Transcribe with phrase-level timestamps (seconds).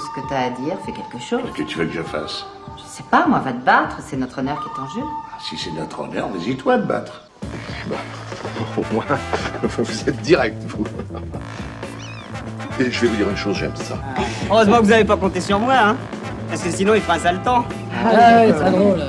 [0.00, 1.40] tout ce que t'as à dire, fais quelque chose.
[1.44, 2.46] Qu'est-ce que tu veux que je fasse
[2.78, 5.06] Je sais pas, moi, va te battre, c'est notre honneur qui est en jeu.
[5.40, 7.22] Si c'est notre honneur, vas-y toi de battre.
[8.78, 9.04] Au moins,
[9.62, 10.84] vous êtes direct, vous.
[12.78, 13.94] Et je vais vous dire une chose, j'aime ça.
[14.50, 15.96] Heureusement que vous n'avez pas compté sur moi, hein
[16.48, 17.64] Parce que sinon, il fera un sale temps.
[18.02, 19.02] Ah ouais, c'est drôle.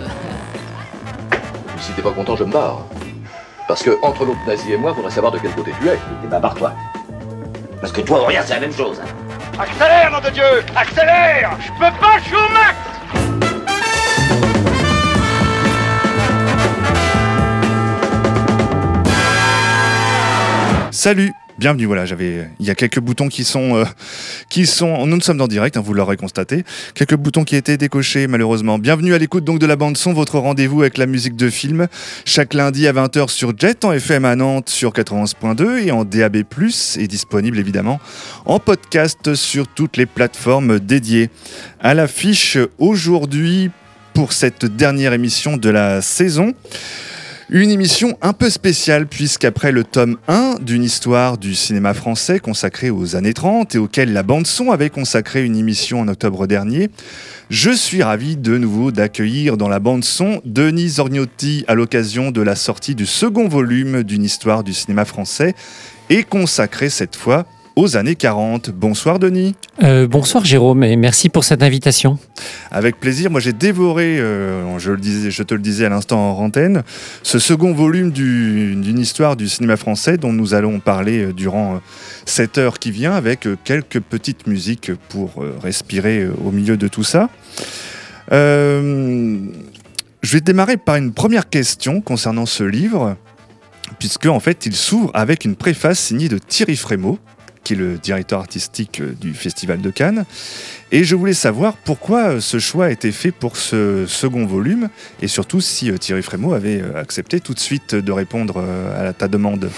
[1.79, 2.79] Si t'es pas content, je me barre.
[3.67, 5.97] Parce que entre l'autre nazi et moi, faudrait savoir de quel côté tu es.
[6.23, 6.73] Eh ben, barre-toi.
[7.79, 8.99] Parce que toi, rien, c'est la même chose.
[9.01, 9.07] hein.
[9.61, 10.43] Accélère, nom de Dieu
[10.75, 11.51] Accélère.
[11.59, 12.75] Je peux pas, je suis au max.
[20.89, 23.85] Salut Bienvenue, voilà, j'avais, il y a quelques boutons qui sont, euh,
[24.49, 26.63] qui sont, nous ne sommes en direct, hein, vous l'aurez constaté,
[26.95, 28.79] quelques boutons qui étaient décochés malheureusement.
[28.79, 31.87] Bienvenue à l'écoute donc de la bande son, votre rendez-vous avec la musique de film,
[32.25, 36.37] chaque lundi à 20h sur Jet, en FM à Nantes sur 91.2 et en DAB+,
[36.97, 37.99] et disponible évidemment
[38.47, 41.29] en podcast sur toutes les plateformes dédiées.
[41.79, 43.69] À l'affiche aujourd'hui
[44.15, 46.55] pour cette dernière émission de la saison.
[47.53, 52.89] Une émission un peu spéciale puisqu'après le tome 1 d'une histoire du cinéma français consacrée
[52.89, 56.89] aux années 30 et auquel la bande son avait consacré une émission en octobre dernier,
[57.49, 62.41] je suis ravi de nouveau d'accueillir dans la bande son Denis Orgnotti à l'occasion de
[62.41, 65.53] la sortie du second volume d'une histoire du cinéma français
[66.09, 68.69] et consacré cette fois aux années 40.
[68.71, 69.55] Bonsoir Denis.
[69.81, 72.19] Euh, bonsoir Jérôme et merci pour cette invitation.
[72.69, 76.37] Avec plaisir, moi j'ai dévoré, euh, je, le disais, je te le disais à l'instant
[76.37, 76.83] en antenne,
[77.23, 81.79] ce second volume du- d'une histoire du cinéma français dont nous allons parler euh, durant
[82.25, 87.29] cette heure qui vient avec quelques petites musiques pour respirer au milieu de tout ça.
[88.31, 89.37] Euh,
[90.21, 93.17] je vais démarrer par une première question concernant ce livre,
[93.97, 97.17] puisque en fait il s'ouvre avec une préface signée de Thierry Frémaux,
[97.71, 100.25] qui est le directeur artistique euh, du Festival de Cannes.
[100.91, 104.89] Et je voulais savoir pourquoi euh, ce choix a été fait pour ce second volume,
[105.21, 108.61] et surtout si euh, Thierry Frémaux avait accepté tout de suite de répondre
[108.97, 109.69] à ta demande.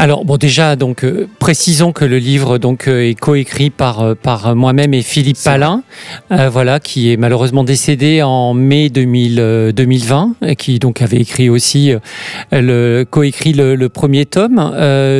[0.00, 4.54] Alors bon déjà donc euh, précisons que le livre donc euh, est coécrit par par
[4.54, 5.82] moi-même et Philippe Palin,
[6.30, 11.16] euh, voilà qui est malheureusement décédé en mai 2000, euh, 2020, et qui donc avait
[11.16, 11.92] écrit aussi
[12.52, 14.72] le coécrit le, le premier tome,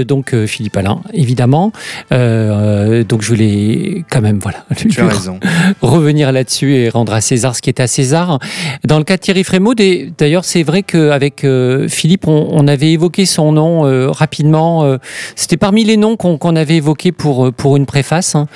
[0.07, 1.73] donc Philippe Palin évidemment.
[2.13, 5.39] Euh, donc je voulais quand même voilà Tu as raison.
[5.83, 8.39] revenir là-dessus et rendre à César ce qui est à César.
[8.85, 12.67] Dans le cas de Thierry Frémaux, des- d'ailleurs, c'est vrai qu'avec euh, Philippe, on, on
[12.69, 14.85] avait évoqué son nom euh, rapidement.
[14.85, 14.99] euh,
[15.37, 18.35] C'était parmi les noms qu'on avait évoqués pour, pour une préface.
[18.35, 18.47] hein.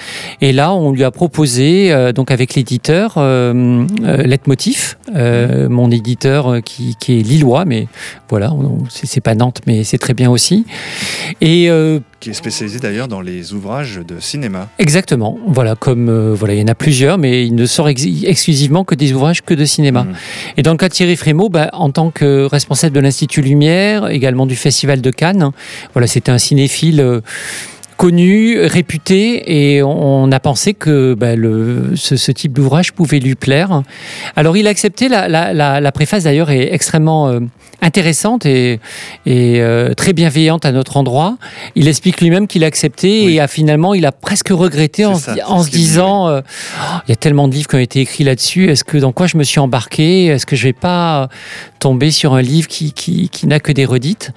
[0.40, 3.86] Et là, on lui a proposé, euh, donc avec l'éditeur, euh,
[4.24, 7.86] Leitmotiv, mon éditeur qui, qui est lillois, mais
[8.28, 8.52] voilà,
[8.88, 10.64] c'est c'est pas Nantes, mais c'est très bien aussi.
[11.40, 14.68] Et euh, Qui est spécialisé d'ailleurs dans les ouvrages de cinéma.
[14.78, 15.38] Exactement.
[15.48, 18.84] Voilà, comme euh, voilà, il y en a plusieurs, mais il ne sort ex- exclusivement
[18.84, 20.04] que des ouvrages que de cinéma.
[20.04, 20.14] Mhm.
[20.56, 24.08] Et dans le cas de Thierry Frémaux, bah, en tant que responsable de l'Institut Lumière,
[24.08, 25.50] également du Festival de Cannes,
[25.94, 27.00] voilà, c'était un cinéphile.
[27.00, 27.20] euh,
[27.96, 33.18] connu, réputé, et on on a pensé que bah, le, ce, ce type d'ouvrage pouvait
[33.18, 33.82] lui plaire.
[34.36, 37.40] Alors il a accepté, la, la, la, la préface d'ailleurs est extrêmement euh,
[37.80, 38.78] intéressante et,
[39.26, 41.36] et euh, très bienveillante à notre endroit.
[41.74, 43.34] Il explique lui-même qu'il a accepté Oui.
[43.34, 46.40] et a, finalement il a presque regretté en, se ça, en disant euh,
[46.80, 49.12] Oh, il y a tellement de livres qui ont été écrits là-dessus, est-ce que dans
[49.12, 50.26] quoi je me suis embarqué?
[50.26, 51.28] Est-ce que je vais pas
[51.82, 54.30] tomber sur un livre qui, qui, qui n'a que des redites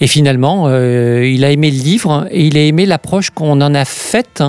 [0.00, 3.74] Et finalement, euh, il a aimé le livre et il a aimé l'approche qu'on en
[3.74, 4.44] a faite,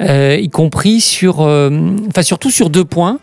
[0.00, 1.68] euh, y compris sur, euh,
[2.08, 3.18] enfin surtout sur deux points.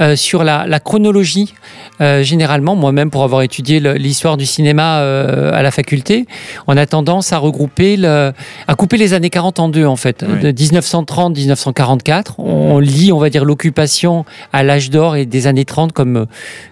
[0.00, 1.54] Euh, sur la, la chronologie,
[2.00, 6.26] euh, généralement, moi-même pour avoir étudié l'histoire du cinéma euh, à la faculté,
[6.66, 8.32] on a tendance à regrouper, le,
[8.66, 10.24] à couper les années 40 en deux en fait.
[10.26, 10.40] Oui.
[10.40, 15.92] De 1930-1944, on lit, on va dire, l'occupation à l'âge d'or et des années 30
[15.92, 16.26] comme,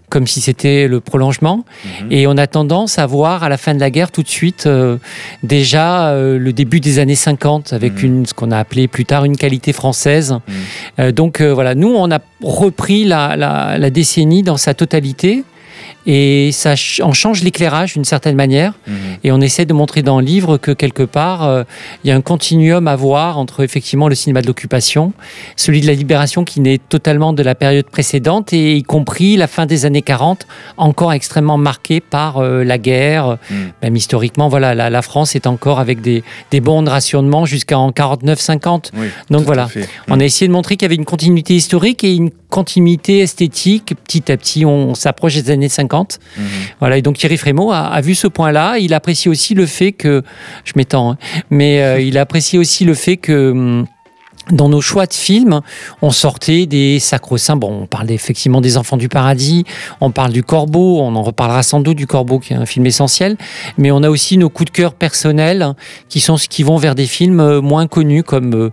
[0.09, 1.65] comme si c'était le prolongement.
[2.03, 2.13] Mhm.
[2.13, 4.67] Et on a tendance à voir à la fin de la guerre tout de suite
[4.67, 4.99] euh,
[5.43, 8.05] déjà euh, le début des années 50 avec Mhm.
[8.05, 10.33] une, ce qu'on a appelé plus tard une qualité française.
[10.33, 10.55] Mhm.
[11.01, 15.45] Euh, donc voilà, nous on a repris la, la- la décennie dans sa totalité
[16.07, 18.75] et ça en change l'éclairage d'une certaine manière.
[18.87, 18.95] Mhm.
[19.25, 21.65] Et on essaie de montrer dans le livre que quelque part, euh,
[22.05, 25.13] il y a un continuum à voir entre effectivement le cinéma de l'occupation,
[25.57, 29.47] celui de la libération qui naît totalement de la période précédente, et y compris la
[29.47, 33.39] fin des années 40, encore extrêmement marquée par euh, la guerre.
[33.51, 33.57] Mhm.
[33.83, 37.91] Même historiquement, voilà, la, la France est encore avec des, des bons de rationnement jusqu'en
[37.91, 38.91] 49-50.
[38.97, 39.67] Oui, Donc voilà.
[39.67, 39.89] fait.
[40.09, 43.95] On a essayé de montrer qu'il y avait une continuité historique et une continuité esthétique.
[44.05, 45.96] Petit à petit, on, s'approche des années 50.
[46.05, 46.45] Mhm.
[46.81, 48.79] Voilà, et donc Thierry Frémaux a, a vu ce point-là.
[48.79, 50.23] Il apprécie aussi le fait que,
[50.65, 51.19] je m'étends, hein,
[51.51, 53.87] mais euh, il apprécie aussi le fait que hum,
[54.51, 55.61] dans nos choix de films,
[56.03, 57.57] on sortait des sacro-saints.
[57.57, 59.65] Bon, on parle effectivement des Enfants du Paradis,
[60.01, 62.87] on parle du Corbeau, on en reparlera sans doute du Corbeau, qui est un film
[62.87, 63.37] essentiel.
[63.79, 65.75] Mais on a aussi nos coups de cœur personnels,
[66.09, 68.71] qui sont qui vont vers des films euh, moins connus, comme euh,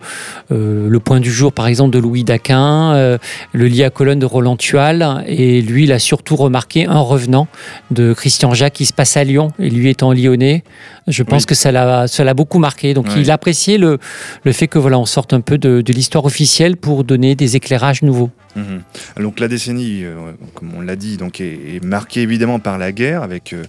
[0.51, 3.17] euh, Le Point du Jour, par exemple, de Louis Daquin, euh,
[3.51, 5.23] Le lit à colonne de Roland Tual.
[5.27, 7.47] Et lui, il a surtout remarqué Un revenant
[7.91, 9.47] de Christian Jacques, qui se passe à Lyon.
[9.59, 10.63] Et lui étant lyonnais,
[11.07, 11.47] je pense Oui.
[11.47, 12.93] que ça l'a beaucoup marqué.
[12.93, 13.97] Donc, il appréciait le,
[14.43, 17.55] le fait que voilà, on sorte un peu de, de l'histoire officielle pour donner des
[17.55, 18.29] éclairages nouveaux.
[18.55, 18.83] Mhm.
[19.17, 23.23] Donc la décennie, euh, comme on l'a dit, donc est, marquée évidemment par la guerre,
[23.23, 23.63] avec euh,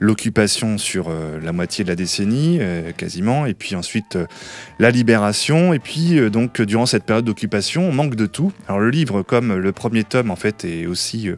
[0.00, 2.60] l'occupation sur euh, la moitié de la décennie,
[2.96, 4.18] quasiment, et puis ensuite
[4.78, 8.52] la libération, et puis donc durant cette période d'occupation, on manque de tout.
[8.68, 11.30] Alors le livre, comme le premier tome en fait, est aussi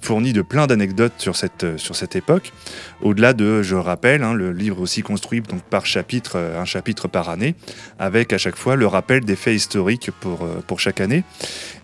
[0.00, 2.52] fourni de plein d'anecdotes sur cette, sur cette époque.
[3.02, 7.28] Au-delà de, je rappelle, hein, le livre aussi construit donc par chapitre, un chapitre par
[7.28, 7.54] année,
[7.98, 11.22] avec à chaque fois le rappel des faits historiques pour, pour chaque année.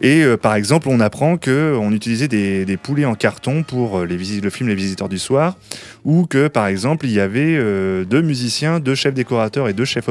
[0.01, 0.25] Et
[0.57, 4.71] par exemple, on apprend qu'on utilisait des, poulets en carton pour euh, les le film
[4.71, 5.59] Les Visiteurs du Soir,
[6.07, 9.85] ou que par exemple, il y avait euh, deux musiciens, deux chefs décorateurs et deux
[9.85, 10.09] chefs,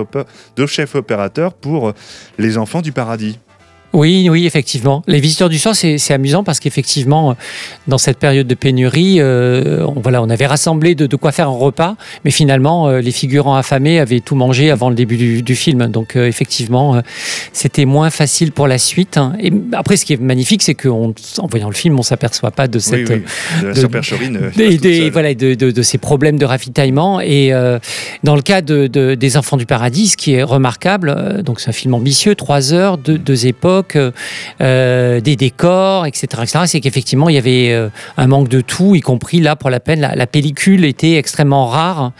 [0.55, 1.93] deux chefs opérateurs pour euh,
[2.37, 3.39] Les Enfants du Paradis.
[3.95, 5.01] Oui, oui, effectivement.
[5.07, 7.33] Les visiteurs du soir, c'est amusant parce qu'effectivement, euh,
[7.87, 11.47] dans cette période de pénurie, euh, on, voilà, on avait rassemblé de, de quoi faire
[11.47, 11.95] un repas,
[12.25, 15.87] mais finalement, euh, les figurants affamés avaient tout mangé avant le début du, du film.
[15.87, 17.01] Donc, euh, effectivement,
[17.53, 19.17] c'était moins facile pour la suite.
[19.17, 19.33] hein.
[19.41, 21.13] Et après, ce qui est magnifique, c'est qu'en
[21.49, 23.07] voyant le film, on s'aperçoit pas de cette,
[24.57, 27.21] oui, oui, de la voilà, de, ces problèmes de ravitaillement.
[27.21, 27.51] Et
[28.23, 31.69] dans le cas de, de- des Enfants du Paradis, ce qui est remarquable, donc c'est
[31.69, 34.11] un film ambitieux, trois heures, deux, deux époques, euh,
[34.61, 36.59] euh, des décors, etc., etc.
[36.65, 39.79] C'est qu'effectivement il y avait euh, un manque de tout, y compris là pour la
[39.79, 42.11] peine, la, la pellicule était extrêmement rare.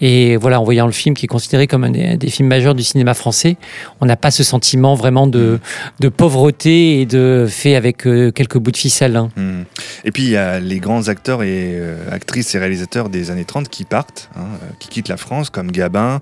[0.00, 2.82] Et voilà, en voyant le film qui est considéré comme un des, films majeurs du
[2.82, 3.56] cinéma français,
[4.00, 5.60] on n'a pas ce sentiment vraiment de,
[6.00, 9.16] de pauvreté et de fait avec quelques bouts de ficelle.
[9.16, 9.28] hein.
[9.36, 9.62] Hmm.
[10.04, 11.78] Et puis il y a les grands acteurs et
[12.10, 14.46] actrices et réalisateurs des années 30 qui partent, hein,
[14.78, 16.20] qui quittent la France, comme Gabin,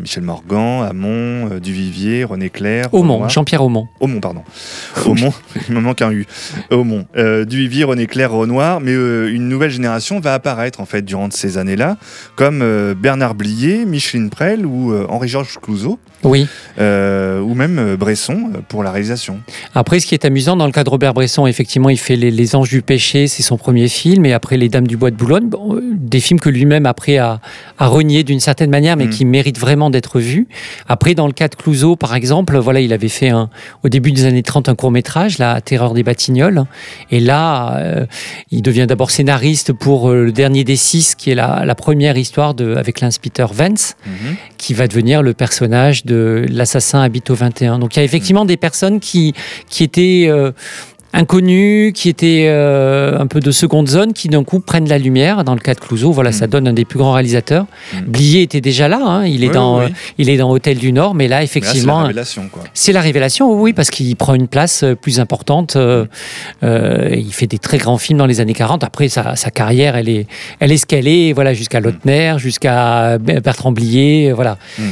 [0.00, 2.86] Michel Morgan, Hamon, euh, Duvivier, René Clair.
[2.92, 3.28] Aumont.
[3.28, 3.88] Jean-Pierre Aumont.
[4.00, 4.42] Aumont, pardon.
[5.06, 5.32] Aumont,
[5.68, 6.26] il me manque un U.
[6.70, 7.06] Aumont.
[7.16, 11.30] Euh, Duvivier, René Clair, Renoir, mais euh, une nouvelle génération va apparaître en fait durant
[11.30, 11.96] ces années-là,
[12.36, 16.46] comme euh, Bernard Blier, Micheline Prel ou euh, Henri-Georges Clouzot, Oui.
[16.78, 19.40] euh, ou même euh, Bresson euh, pour la réalisation.
[19.74, 22.30] Après, ce qui est amusant dans le cas de Robert Bresson, effectivement, il fait Les,
[22.30, 25.16] Les Anges du Péché, c'est son premier film, et après Les Dames du Bois de
[25.16, 27.40] Boulogne, bon, euh, des films que lui-même après a,
[27.78, 29.10] a renié d'une certaine manière, mais Mm.
[29.10, 30.48] qui méritent vraiment d'être vus.
[30.88, 33.48] Après, dans le cas de Clouseau, par exemple, voilà, il avait fait un,
[33.84, 36.64] au début des années 30 un court métrage, La Terreur des Batignolles,
[37.10, 38.06] et là, euh,
[38.50, 42.16] il devient d'abord scénariste pour euh, Le Dernier des Six, qui est la, la première
[42.16, 44.36] histoire de, avec l'inspecteur Vance Mhm.
[44.58, 47.78] qui va devenir le personnage de l'assassin habite au 21.
[47.78, 49.34] Donc il y a effectivement des personnes qui,
[49.68, 50.26] qui étaient
[51.16, 55.44] inconnues, qui étaient euh, un peu de seconde zone, qui d'un coup prennent la lumière.
[55.44, 57.66] Dans le cas de Clouseau, voilà, ça donne un des plus grands réalisateurs.
[57.92, 57.98] Mm.
[58.06, 60.78] Blier était déjà là, hein, il, est Oui, dans, oui, euh, il est dans Hôtel
[60.78, 62.62] du Nord, mais là, là, c'est la effectivement, révélation, quoi.
[62.74, 65.76] c'est la révélation, oui, parce qu'il prend une place euh, plus importante.
[65.76, 66.06] euh,
[66.62, 68.84] euh, il fait des très grands films dans les années 40.
[68.84, 70.26] Après, sa, sa carrière, elle est,
[70.60, 74.58] elle est ce qu'elle est, voilà, jusqu'à Lautner, jusqu'à Bertrand Blier, voilà.
[74.78, 74.82] Mm.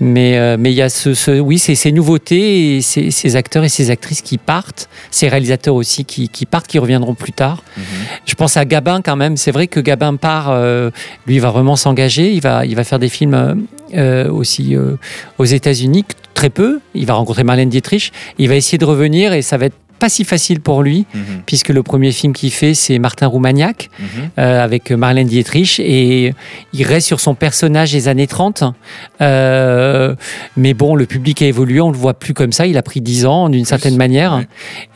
[0.00, 3.36] Mais euh, mais il y a ce, ce- oui, c'est ces nouveautés et ces, ces
[3.36, 7.32] acteurs et ces actrices qui partent, ces réalisateurs aussi qui, qui partent, qui reviendront plus
[7.32, 7.62] tard.
[7.76, 7.84] Mhm.
[8.26, 9.36] Je pense à Gabin quand même.
[9.36, 10.90] C'est vrai que Gabin part, euh,
[11.26, 12.32] lui, il va vraiment s'engager.
[12.32, 14.76] Il va, il va faire des films euh, aussi
[15.38, 16.80] aux États-Unis, très peu.
[16.94, 18.12] Il va rencontrer Marlène Dietrich.
[18.38, 21.22] Il va essayer de revenir et ça va être pas si facile pour lui, Mhm.
[21.46, 24.06] puisque le premier film qu'il fait, c'est Martin Roumagnac, Mhm.
[24.38, 26.34] euh, avec Marlène Dietrich, et
[26.72, 28.62] il reste sur son personnage des années 30.
[29.20, 30.14] Euh,
[30.56, 33.00] mais bon, le public a évolué, on le voit plus comme ça, il a pris
[33.00, 34.42] 10 ans d'une certaine manière,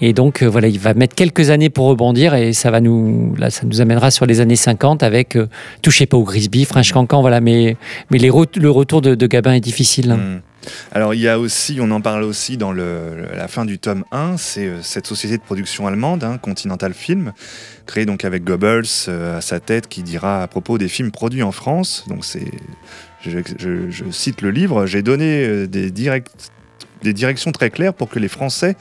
[0.01, 3.35] et donc euh, voilà, il va mettre quelques années pour rebondir, et ça va nous,
[3.39, 5.37] là, ça nous amènera sur les années 50 avec
[5.83, 7.77] Touchez pas au Grisby, French Cancan, voilà, mais,
[8.11, 10.11] mais les re- le retour de, de Gabin est difficile.
[10.13, 10.41] hein.
[10.93, 14.37] Alors il y a aussi, on en parle aussi dans la fin du tome 1,
[14.37, 17.33] c'est euh, cette société de production allemande, hein, Continental Film,
[17.87, 21.43] créée donc avec Goebbels euh, à sa tête, qui dira à propos des films produits
[21.43, 22.51] en France, donc c'est,
[23.27, 25.91] je, cite le livre, j'ai donné euh, des
[27.13, 28.77] directions très claires pour que les Français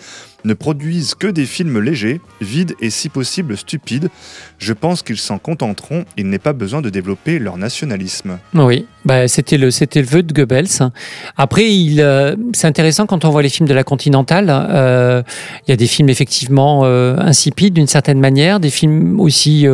[0.47, 4.09] ne produisent que des films légers, vides et si possible stupides.
[4.57, 8.39] Je pense qu'ils s'en contenteront, il n'est pas besoin de développer leur nationalisme.
[8.55, 10.67] Oui, bah, c'était le c'était le vœu de Goebbels.
[11.35, 14.47] Après, il euh, c'est intéressant quand on voit les films de la Continentale.
[14.49, 15.21] euh,
[15.67, 19.67] Il y a des films effectivement euh, insipides d'une certaine manière, des films aussi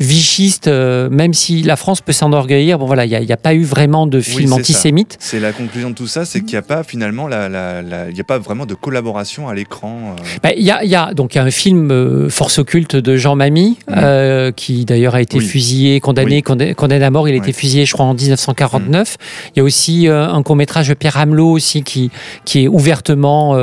[0.00, 2.78] vichistes, même si la France peut s'enorgueillir.
[2.78, 4.54] Bon voilà, il n'y a, pas eu vraiment de films c'est ça.
[4.56, 5.16] antisémites.
[5.20, 8.10] C'est la conclusion de tout ça, c'est qu'il n'y a pas finalement la, la- la-
[8.10, 10.07] il y a pas vraiment de collaboration à l'écran.
[10.08, 10.38] Euh.
[10.42, 12.58] Bah, Il y, a, il y a donc il y a un film euh, Force
[12.58, 15.44] occulte de Jean Mamie euh, qui d'ailleurs a été Oui.
[15.44, 16.42] fusillé, condamné, Oui.
[16.42, 17.28] condamné, condamné à mort.
[17.28, 19.16] Il a été fusillé, je crois, en 1949.
[19.54, 22.10] Il y a aussi un court métrage de Pierre Hamelot aussi qui
[22.44, 23.56] qui est ouvertement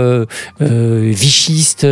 [0.59, 1.85] vichiste,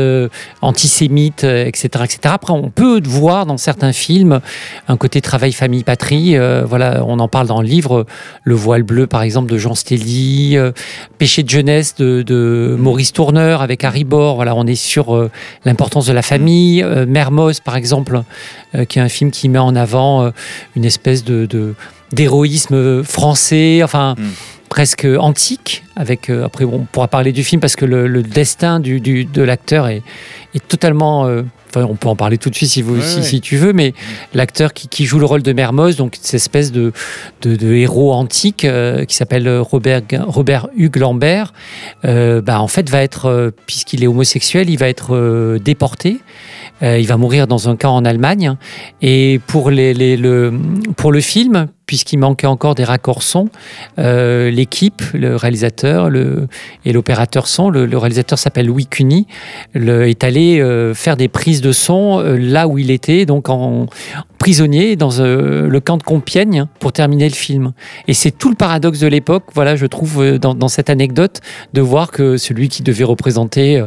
[0.61, 2.19] antisémite, etc., etc.
[2.25, 4.39] Après, on peut voir dans certains films
[4.87, 6.35] un côté travail famille patrie.
[6.35, 8.05] euh, voilà, on en parle dans le livre
[8.43, 10.71] Le voile bleu, par exemple, de Jean Stelly, euh,
[11.17, 14.03] Péché de jeunesse de, de Maurice Tourneur avec Harry
[14.35, 15.29] Voilà, on est sur euh,
[15.65, 16.81] l'importance de la famille.
[16.83, 18.21] Euh, Mermoz, par exemple,
[18.75, 20.31] euh, qui est un film qui met en avant euh,
[20.75, 21.75] une espèce de de-
[22.11, 24.23] d'héroïsme français, enfin Mm.
[24.69, 25.83] presque antique.
[25.95, 29.25] Avec euh, après, on pourra parler du film parce que le, le destin du, du-
[29.25, 30.03] de l'acteur est,
[30.55, 31.25] est totalement.
[31.25, 31.43] euh,
[31.75, 33.23] Enfin, on peut en parler tout de suite si, vous, Ouais, si, ouais.
[33.23, 33.93] si tu veux, mais
[34.33, 36.91] l'acteur qui, qui joue le rôle de Mermoz, donc cette espèce de,
[37.41, 41.51] de, de héros antique euh, qui s'appelle Robert, Robert Hugues Lambert,
[42.05, 46.19] euh, bah, en fait va être, euh, puisqu'il est homosexuel, il va être euh, déporté.
[46.81, 48.57] Il va mourir dans un camp en Allemagne.
[49.01, 50.51] Et pour, les, les- le,
[50.97, 53.49] pour le film, puisqu'il manquait encore des raccords son,
[53.99, 56.47] euh, l'équipe, le réalisateur le,
[56.85, 59.27] et l'opérateur son, le, le réalisateur s'appelle Louis Cuny,
[59.73, 63.49] le, est allé euh, faire des prises de son euh, là où il était, donc
[63.49, 63.87] en
[64.37, 67.71] prisonnier dans le camp de Compiègne pour terminer le film.
[68.09, 71.39] Et c'est tout le paradoxe de l'époque, voilà, je trouve, dans, dans cette anecdote,
[71.73, 73.81] de voir que celui qui devait représenter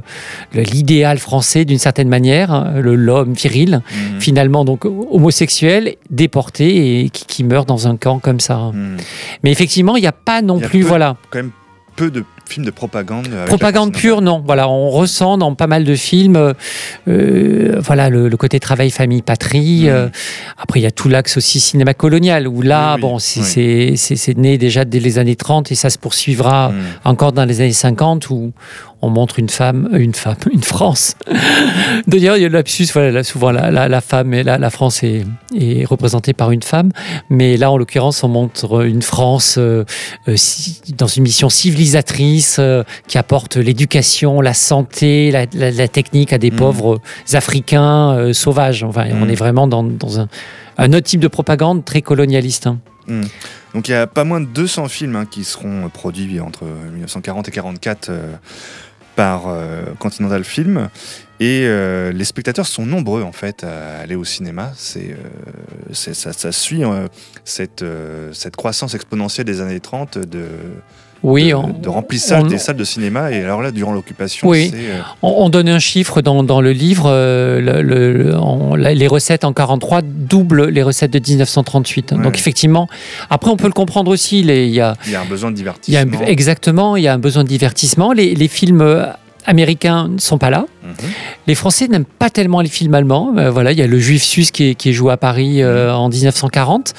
[0.55, 4.21] l'idéal français d'une certaine manière, hein, le l'homme viril, Mhm.
[4.21, 8.71] finalement donc homosexuel, déporté et qui, qui meurt dans un camp comme ça.
[8.73, 8.97] Mhm.
[9.43, 11.51] Mais effectivement, il n'y a pas non a plus, peu- voilà, Quand même
[11.97, 13.27] peu de films de propagande.
[13.35, 14.43] la propagande pure, non.
[14.45, 16.53] Voilà, on ressent dans pas mal de films, euh,
[17.09, 19.89] euh, voilà, le, le côté travail, famille, patrie.
[19.89, 20.09] Euh,
[20.59, 24.35] après, il y a tout l'axe aussi cinéma colonial où là, Oui, bon, c'est oui.
[24.37, 26.77] né déjà dès les années 30 et ça se poursuivra Mhm.
[27.05, 28.53] encore dans les années 50 où
[29.03, 31.15] on montre une femme, une femme, une France.
[32.07, 34.59] D'ailleurs, il y a le lapsus, voilà, là, souvent la, la, la femme et la,
[34.59, 35.25] la France est,
[35.59, 36.91] est représentée par une femme,
[37.31, 39.85] mais là, en l'occurrence, on montre une France euh,
[40.29, 46.39] euh, si- dans une mission civilisatrice euh, qui apporte l'éducation, la santé, la, technique à
[46.39, 46.57] des Mhm.
[46.57, 47.01] pauvres
[47.33, 48.83] Africains euh, sauvages.
[48.83, 49.31] Enfin, on Mhm.
[49.31, 50.29] est vraiment dans, dans un,
[50.79, 52.67] un autre type de propagande très colonialiste.
[52.67, 52.79] hein.
[53.73, 57.47] Donc il y a pas moins de 200 films hein, qui seront produits entre 1940
[57.47, 58.33] et 44 euh,
[59.17, 60.89] par euh, Continental Film.
[61.39, 64.73] Et euh, les spectateurs sont nombreux en fait à aller au cinéma.
[64.77, 67.09] C'est, euh, ça, ça suit euh,
[67.45, 70.47] cette, euh, cette croissance exponentielle des années 30 de,
[71.23, 73.33] Oui, de, on- de remplissage on- des salles de cinéma.
[73.33, 74.69] Et alors là, durant l'occupation, Oui.
[74.73, 78.37] c'est, euh, On, on donne un chiffre dans, dans le livre, euh, le- le- le-
[78.39, 82.13] on- la- les recettes en 43 doublent les recettes de 1938.
[82.13, 82.23] Ouais.
[82.23, 82.89] Donc effectivement,
[83.31, 85.57] après on peut le comprendre aussi, il y a, il y a un besoin de
[85.57, 85.73] il y a
[86.05, 86.21] divertissement.
[86.27, 88.13] un- exactement, il y a un besoin de divertissement.
[88.13, 89.07] Les, les films euh,
[89.47, 90.67] américains ne sont pas là.
[90.85, 90.93] Mhm.
[91.47, 93.33] Les Français n'aiment pas tellement les films allemands.
[93.37, 95.63] Euh, voilà, il y a le Juif sus qui est, qui est joué à Paris
[95.63, 96.95] euh, en 1940.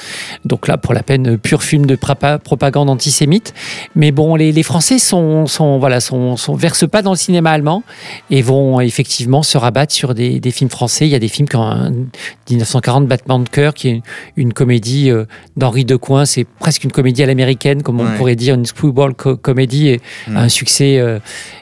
[0.46, 3.54] Donc là, pour la peine, euh, pur film de propagande antisémite.
[3.96, 7.52] Mais bon, les, les Français sont, sont voilà, sont, sont versent pas dans le cinéma
[7.52, 7.84] allemand
[8.30, 11.06] et vont effectivement se rabattre sur des, des films français.
[11.08, 12.08] Il y a des films comme
[12.50, 14.02] 1940 Battement de cœur, qui est
[14.36, 15.26] une comédie euh,
[15.56, 16.26] d'Henri Decoing.
[16.26, 18.16] C'est presque une comédie à l'américaine, comme on Ouais.
[18.18, 20.38] pourrait dire, une screwball co- comédie et Mm.
[20.38, 21.02] un succès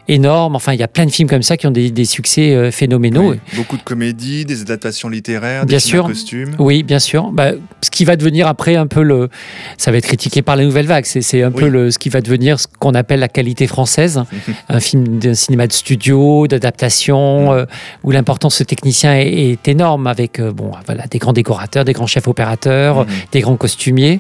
[0.07, 0.55] énorme.
[0.55, 2.69] Enfin, il y a plein de films comme ça qui ont des, des succès euh,
[2.71, 3.31] phénoménaux.
[3.31, 3.39] Oui.
[3.55, 6.07] Beaucoup de comédies, des adaptations littéraires, Bien des films sûr.
[6.07, 6.55] costumes.
[6.59, 7.31] Oui, bien sûr.
[7.31, 7.51] Bah,
[7.81, 9.29] ce qui va devenir après un peu le,
[9.77, 11.05] ça va être critiqué par la nouvelle vague.
[11.05, 14.21] C'est, un peu le, ce qui va devenir ce qu'on appelle la qualité française,
[14.69, 17.49] un film de cinéma de studio, d'adaptation, Mm.
[17.53, 17.65] euh,
[18.03, 21.93] où l'importance du technicien est, est énorme avec euh, bon, voilà, des grands décorateurs, des
[21.93, 23.07] grands chefs opérateurs, Mhm.
[23.31, 24.19] des grands costumiers.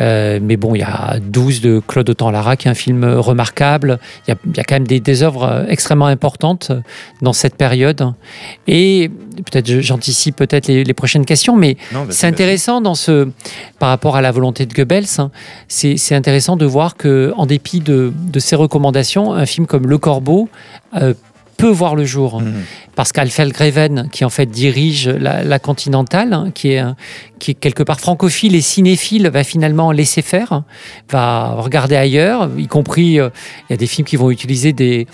[0.00, 3.98] Euh, mais bon, il y a 12 de Claude Autant-Lara, qui est un film remarquable.
[4.26, 6.80] Il y a, il y a quand même des, des œuvres euh, extrêmement importantes euh,
[7.22, 8.12] dans cette période.
[8.66, 11.76] Et peut-être j'anticipe peut-être les, les prochaines questions, mais
[12.10, 13.28] c'est intéressant dans ce,
[13.78, 15.30] par rapport à la volonté de Goebbels, hein,
[15.68, 19.98] c'est intéressant de voir que, en dépit de, de ses recommandations, un film comme Le
[19.98, 20.48] Corbeau
[20.96, 21.14] euh,
[21.56, 22.40] peut voir le jour.
[22.40, 22.64] Mhm.
[22.94, 26.82] Parce qu'Alfred Greven, qui en fait dirige la, la Continentale, hein, qui, est,
[27.38, 30.64] qui est quelque part francophile et cinéphile, va finalement laisser faire, hein,
[31.10, 33.28] va regarder ailleurs, y compris, euh,
[33.68, 35.06] il y a des films qui vont utiliser des,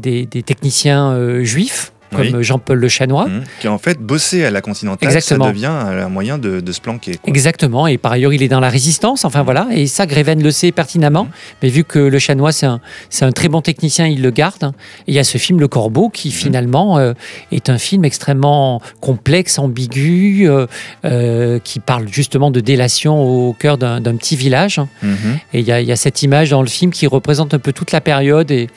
[0.00, 2.34] des, techniciens euh, juifs, comme Oui.
[2.44, 3.26] Jean-Paul Le Chanois.
[3.28, 3.42] Mhm.
[3.60, 5.46] Qui en fait bossé à la Continentale, Exactement.
[5.46, 7.12] ça devient un moyen de, de se planquer.
[7.16, 7.30] quoi.
[7.30, 10.50] Exactement, et par ailleurs il est dans la résistance, enfin voilà, et ça Greven le
[10.50, 11.30] sait pertinemment, Mhm.
[11.62, 14.72] mais vu que le chanois c'est un, c'est un très bon technicien, il le garde.
[15.06, 17.12] Et il y a ce film Le Corbeau qui finalement euh,
[17.52, 20.66] est un film extrêmement complexe, ambigu, euh,
[21.04, 24.80] euh, qui parle justement de délation au cœur d'un petit village.
[25.02, 25.38] Mhm.
[25.54, 27.58] Et il y, a, il y a cette image dans le film qui représente un
[27.58, 28.68] peu toute la période et,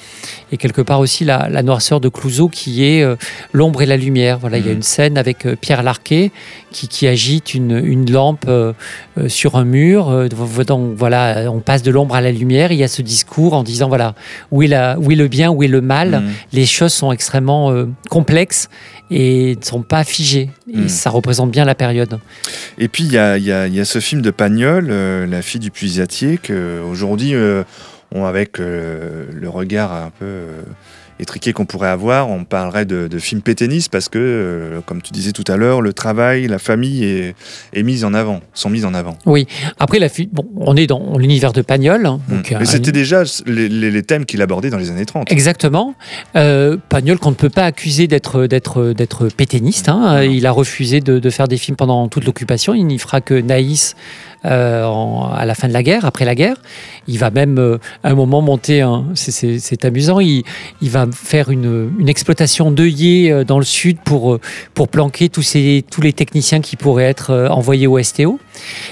[0.52, 3.04] et quelque part aussi la, la noirceur de Clouseau qui est
[3.51, 4.39] l'ombre et la lumière.
[4.39, 4.77] Voilà, il y a Mhm.
[4.77, 6.32] une scène avec euh, Pierre Larquet
[6.72, 8.74] qui, qui agite une, une lampe euh,
[9.18, 10.27] euh, sur un mur.
[10.65, 12.72] Donc voilà, on passe de l'ombre à la lumière.
[12.72, 14.15] Il y a ce discours en disant voilà
[14.51, 16.22] où est, la, où est le bien, où est le mal?
[16.22, 16.32] Mhm.
[16.53, 18.70] Les choses sont extrêmement euh, complexes
[19.12, 20.50] et ne sont pas figées.
[20.74, 20.89] Et Mhm.
[20.89, 22.20] ça représente bien la période.
[22.77, 25.72] Et puis il y y y a ce film de Pagnol, euh, La fille du
[25.72, 27.34] puisatier, qu'aujourd'hui,
[28.15, 30.44] on, avec le regard un peu
[31.24, 35.01] euh, étriqué qu'on pourrait avoir, on parlerait de, de film péténiste parce que, euh, comme
[35.01, 37.36] tu disais tout à l'heure, le travail, la famille est,
[37.74, 39.18] est mise en avant, sont mises en avant.
[39.25, 39.48] Oui.
[39.80, 42.06] Après, la bon, on est dans l'univers de Pagnol.
[42.06, 42.56] hein, donc, Mm.
[42.56, 45.32] un- Mais c'était déjà les, les- les thèmes qu'il abordait dans les années 30.
[45.32, 45.96] Exactement.
[46.36, 49.89] Euh, Pagnol qu'on ne peut pas accuser d'être d'être d'être pétainiste.
[49.89, 50.24] hein.
[50.24, 52.74] Il a refusé de, de faire des films pendant toute l'occupation.
[52.74, 53.96] Il n'y fera que Naïs
[54.46, 56.56] euh, en- à la fin de la guerre, après la guerre.
[57.08, 58.84] Il va même euh, à un moment monter
[59.16, 60.20] c'est- amusant.
[60.20, 60.44] Il,
[60.82, 64.40] il va faire une, une exploitation d'œillets euh, dans le sud pour
[64.74, 68.40] pour planquer tous ces tous les techniciens qui pourraient être envoyés au STO.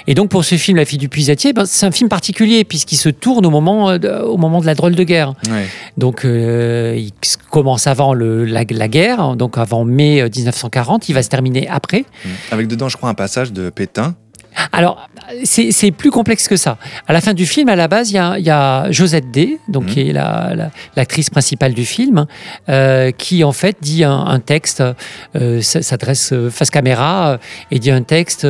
[0.08, 2.98] Et donc pour ce film La fille du puisatier, ben, c'est un film particulier puisqu'il
[2.98, 5.34] se tourne au moment de- au moment de la drôle de guerre.
[5.50, 5.66] Ouais.
[5.98, 7.12] Donc, euh, il
[7.50, 11.10] commence avant le, la, la guerre, donc avant mai euh, 1940.
[11.10, 12.06] Il va se terminer après.
[12.52, 14.16] Avec dedans, je crois, un passage de Pétain.
[14.72, 15.08] Alors,
[15.44, 16.78] c'est plus complexe que ça.
[17.08, 19.32] À la fin du film, à la base, il y a, il y a Josette
[19.32, 19.90] D, donc, Mhm.
[19.90, 22.26] qui est la- la- l'actrice principale du film,
[22.70, 24.84] euh, qui en fait dit un, un texte,
[25.36, 27.40] euh, s'adresse euh, face caméra,
[27.72, 28.46] et dit un texte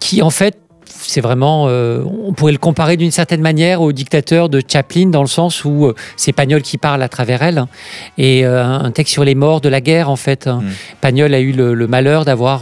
[0.00, 0.58] qui en fait
[1.00, 5.20] c'est vraiment, euh, on pourrait le comparer d'une certaine manière au dictateur de Chaplin, dans
[5.22, 7.68] le sens où euh, c'est Pagnol qui parle à travers elle, hein.
[8.18, 10.46] et euh, un texte sur les morts de la guerre, en fait.
[10.46, 10.60] hein.
[10.62, 10.70] Mm.
[11.00, 12.60] Pagnol a eu le, le malheur d'avoir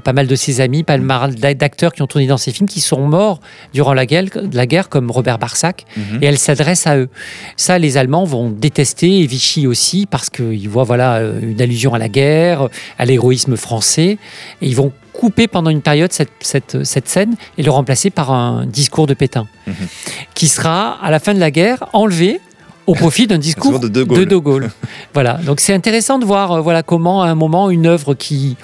[0.00, 2.80] pas mal de ses amis, pas mal d'acteurs qui ont tourné dans ses films, qui
[2.80, 3.40] sont morts
[3.72, 6.18] durant la guerre, la guerre comme Robert Barsac, Mhm.
[6.22, 7.08] et elle s'adresse à eux.
[7.56, 11.98] Ça, les Allemands vont détester, et Vichy aussi, parce qu'ils voient voilà, une allusion à
[11.98, 14.18] la guerre, à l'héroïsme français,
[14.60, 18.30] et ils vont couper pendant une période cette, cette, cette scène et le remplacer par
[18.30, 19.74] un discours de Pétain, Mhm.
[20.34, 22.40] qui sera, à la fin de la guerre, enlevé
[22.86, 24.18] au profit d'un discours de De Gaulle.
[24.20, 24.70] de De Gaulle.
[25.14, 28.56] voilà, donc c'est intéressant de voir euh, voilà, comment, à un moment, une œuvre qui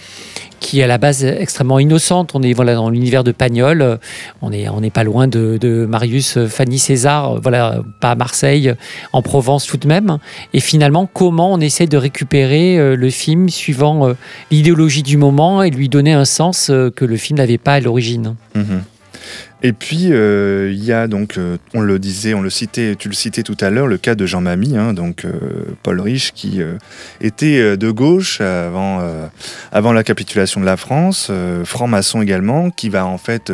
[0.65, 2.31] qui est à la base extrêmement innocente.
[2.33, 3.99] On est dans l'univers de Pagnol.
[4.41, 7.35] On est on n'est pas loin de, Marius euh, Fanny César.
[7.35, 8.73] euh, Voilà, pas à Marseille,
[9.13, 10.17] en Provence tout de même.
[10.55, 14.15] Et finalement, comment on essaie de récupérer euh, le film suivant
[14.51, 18.35] l'idéologie du moment et lui donner un sens que le film n'avait pas à l'origine?
[18.55, 18.83] Mhm.
[19.67, 23.09] Et puis, euh, il y a donc, euh, on le disait, on le citait, tu
[23.09, 25.33] le citais tout à l'heure, le cas de Jean Mamie, hein, donc euh,
[25.83, 26.61] Paul Rich, qui
[27.23, 29.01] était de gauche avant,
[29.73, 31.31] avant la capitulation de la France,
[31.65, 33.51] franc-maçon également, qui va en fait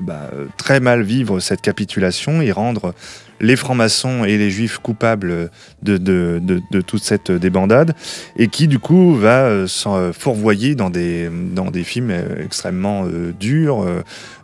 [0.00, 2.94] bah, très mal vivre cette capitulation et rendre
[3.38, 5.50] les francs-maçons et les juifs coupables
[5.82, 7.94] de, de, de- de toute cette débandade,
[8.38, 13.04] et qui du coup va s'en fourvoyer dans des, dans des films extrêmement
[13.38, 13.84] durs,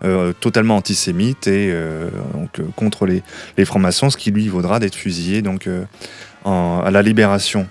[0.05, 2.11] euh, totalement antisémites et euh,
[2.59, 5.85] euh, contre les, francs-maçons, ce qui lui vaudra d'être fusillé euh,
[6.45, 7.69] à la Libération.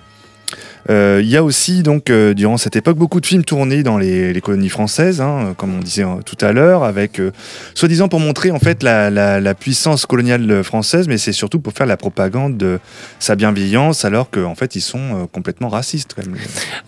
[0.89, 3.97] Euh, Il y a aussi, donc, euh, durant cette époque, beaucoup de films tournés dans
[3.97, 7.31] les, les colonies françaises, hein, comme on disait euh, tout à l'heure, avec, euh,
[7.75, 11.73] soi-disant pour montrer en fait la, la- la puissance coloniale française, mais c'est surtout pour
[11.73, 12.79] faire la propagande de
[13.19, 16.13] sa bienveillance, alors qu'en fait, ils sont complètement racistes.
[16.15, 16.35] Quand même.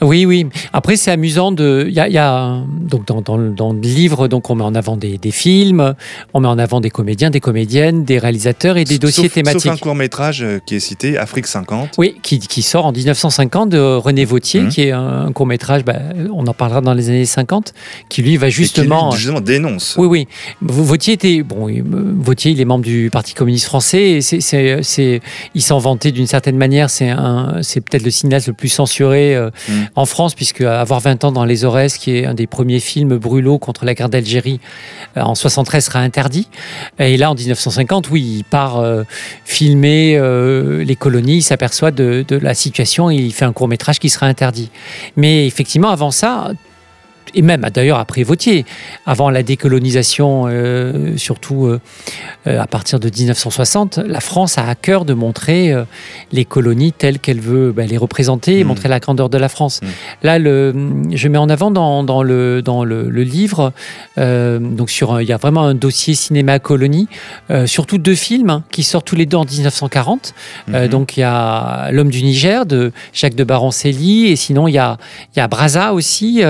[0.02, 0.48] Oui, oui.
[0.74, 1.86] Après, c'est amusant de.
[1.88, 4.56] Il y a, il y a, donc dans, dans, le- dans le livre, donc on
[4.56, 5.94] met en avant des, des films,
[6.34, 9.62] on met en avant des comédiens, des comédiennes, des réalisateurs et des dossiers thématiques.
[9.62, 11.92] Sauf un court métrage qui est cité, Afrique 50.
[11.98, 14.70] Oui, qui, qui sort en 1950 de René Vautier, Mhm.
[14.70, 15.96] qui est un, court métrage, bah,
[16.34, 17.74] on en parlera dans les années 50,
[18.10, 19.10] qui lui va Et qui, justement.
[19.12, 19.96] lui, justement dénonce.
[19.98, 20.28] Oui, oui.
[20.62, 21.70] Va- Vautier était bon.
[21.70, 21.82] euh,
[22.18, 24.12] Vautier, il est membre du Parti communiste français.
[24.12, 25.22] Et c'est, c'est, c'est-
[25.56, 26.90] il s'en vantait d'une certaine manière.
[26.90, 29.72] C'est un, c'est peut-être le cinéaste le plus censuré euh, Mm.
[29.96, 33.18] en France, puisque avoir 20 ans dans les Aurès, qui est un des premiers films
[33.18, 34.60] brûlots contre la guerre d'Algérie,
[35.18, 36.48] euh, en 73 sera interdit.
[37.00, 39.04] Et là, en 1950, oui, il part euh,
[39.46, 41.38] filmer euh, les colonies.
[41.38, 43.10] Il s'aperçoit de, de la situation.
[43.12, 44.70] Et il fait un court métrage qui sera interdit.
[45.16, 46.52] Mais effectivement, avant ça,
[47.34, 48.66] et même d'ailleurs après Vautier,
[49.06, 51.80] avant la décolonisation, euh, surtout euh,
[52.48, 55.74] euh, à partir de 1960, la France a à cœur de montrer
[56.32, 58.68] les colonies telles qu'elle veut ben, les représenter Mhm.
[58.68, 59.82] montrer la grandeur de la France.
[59.82, 59.90] Mhm.
[60.24, 60.74] Là, le,
[61.12, 63.72] je mets en avant dans, dans le, dans le, le livre,
[64.18, 67.08] donc sur il y a vraiment un dossier cinéma colonie,
[67.66, 70.34] surtout deux films hein, qui sortent tous les deux en 1940.
[70.74, 70.88] Euh, Mhm.
[70.90, 74.78] donc il y a L'homme du Niger de Jacques de Barancelli et sinon il y
[74.78, 74.98] a,
[75.36, 76.42] il y a Braza aussi,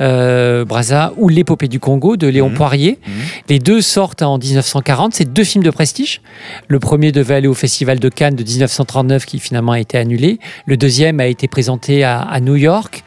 [0.00, 2.54] euh, Braza ou L'épopée du Congo de Léon Mhm.
[2.54, 2.98] Poirier.
[3.06, 3.12] Mhm.
[3.48, 5.14] Les deux sortent en 1940.
[5.14, 6.20] C'est deux films de prestige.
[6.68, 10.38] Le premier devait aller au Festival de Cannes de 1939 qui finalement a été annulé.
[10.66, 13.02] Le deuxième a été présenté à, à New York.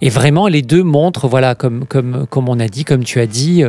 [0.00, 3.26] Et vraiment, les deux montrent, voilà, comme, comme, comme on a dit, comme tu as
[3.26, 3.62] dit,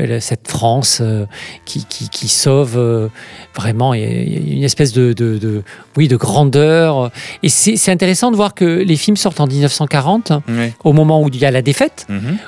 [0.00, 1.26] euh, cette France euh,
[1.64, 3.08] qui, qui, qui sauve euh,
[3.54, 5.62] vraiment une espèce de, de, de-
[5.96, 7.10] oui, de grandeur.
[7.42, 10.72] Et c'est intéressant de voir que les films sortent en 1940, Ouais.
[10.84, 12.06] au moment où il y a la défaite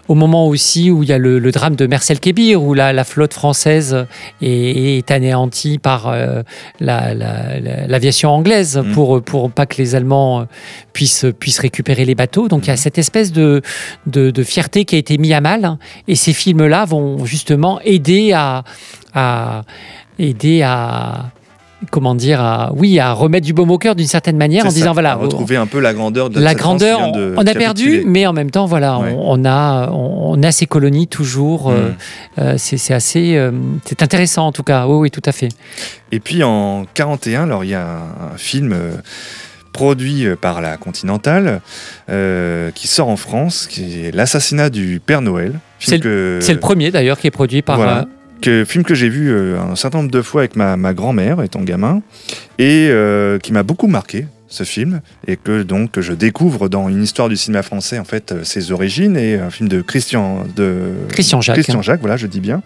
[0.08, 2.92] Au moment aussi où il y a le, le drame de Marcel Kébir, où la,
[2.92, 4.06] la flotte française
[4.42, 6.42] est, est anéantie par euh,
[6.80, 8.92] la- la- la- l'aviation anglaise Mhm.
[8.92, 10.44] pour, pour pas que les Allemands euh,
[10.92, 12.48] puissent, puissent récupérer les bateaux.
[12.48, 13.62] Donc il y a cette espèce de,
[14.06, 15.64] de, de fierté qui a été mise à mal.
[15.64, 15.78] hein.
[16.08, 18.64] Et ces films-là vont justement aider à,
[19.14, 19.62] à
[20.18, 21.30] aider à
[21.90, 24.74] comment dire à oui à remettre du baume au cœur d'une certaine manière en ça,
[24.74, 28.26] disant voilà retrouver un peu la grandeur de la grandeur, de on a perdu, mais
[28.26, 29.14] en même temps, voilà, Ouais.
[29.18, 31.70] on, on a, on, a ces colonies toujours.
[31.70, 32.40] euh, Mm.
[32.40, 33.50] euh, c'est assez, euh,
[33.84, 34.86] c'est intéressant en tout cas.
[34.86, 35.48] Oui, oui, tout à fait.
[36.12, 38.92] Et puis en 41, alors il y a un, un film euh,
[39.72, 41.60] produit par la Continentale
[42.10, 45.58] euh, qui sort en France, qui est l'assassinat du Père Noël.
[45.78, 47.76] C'est le premier d'ailleurs qui est produit par.
[47.76, 48.06] Voilà.
[48.44, 51.42] Que, film que j'ai vu euh, un certain nombre de fois avec ma, ma grand-mère
[51.42, 52.02] étant gamin
[52.58, 57.02] et euh, qui m'a beaucoup marqué ce film et que donc je découvre dans une
[57.02, 60.92] histoire du cinéma français en fait euh, ses origines et un film de Christian de
[61.08, 61.56] Christian Jacques.
[61.56, 62.62] Christian Jacques voilà je dis bien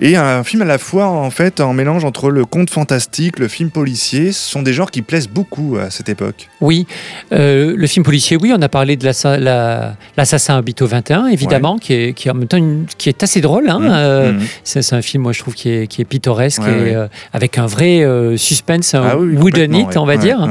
[0.00, 3.48] et un film à la fois en fait en mélange entre le conte fantastique le
[3.48, 6.86] film policier ce sont des genres qui plaisent beaucoup à cette époque Oui,
[7.32, 11.26] Euh, le film policier, oui, on a parlé de l'assa- la- l'assassin habite au 21,
[11.28, 13.68] évidemment, qui, est, qui est en même temps une- qui est assez drôle.
[13.70, 14.40] hein, Mmh, euh, mmh.
[14.64, 16.94] C'est un film, moi, je trouve, qui est, qui est pittoresque Ouais, et ouais.
[16.96, 18.04] euh, avec un vrai
[18.36, 20.48] suspense, Ah oui, wooden it, on va dire.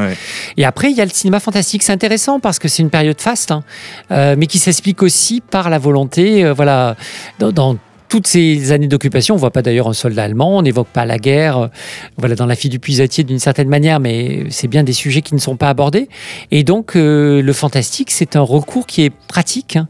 [0.57, 1.83] Et après, il y a le cinéma fantastique.
[1.83, 3.63] C'est intéressant parce que c'est une période faste, hein,
[4.09, 6.95] mais qui s'explique aussi par la volonté, voilà,
[7.39, 7.77] dans, dans
[8.09, 11.17] toutes ces années d'occupation, on voit pas d'ailleurs un soldat allemand, on n'évoque pas la
[11.17, 11.67] guerre, euh,
[12.17, 15.35] voilà, dans la fille du puisatier d'une certaine manière, mais c'est bien des sujets qui
[15.35, 16.09] ne sont pas abordés.
[16.51, 19.87] Et donc, euh, le fantastique, c'est un recours qui est pratique hein,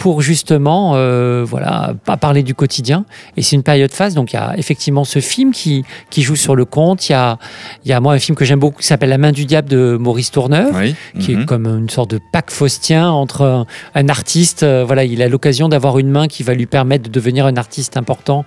[0.00, 3.04] pour justement, euh, voilà, pas parler du quotidien.
[3.36, 6.36] Et c'est une période phase, donc il y a effectivement ce film qui, qui joue
[6.36, 7.06] sur le conte.
[7.10, 7.36] Il y a,
[7.84, 9.68] il y a moi un film que j'aime beaucoup qui s'appelle La main du diable
[9.68, 11.42] de Maurice Tourneur Oui, qui mhm.
[11.42, 14.62] est comme une sorte de pacte faustien entre un, un artiste.
[14.62, 17.56] euh, voilà, il a l'occasion d'avoir une main qui va lui permettre de devenir un
[17.58, 18.46] artiste important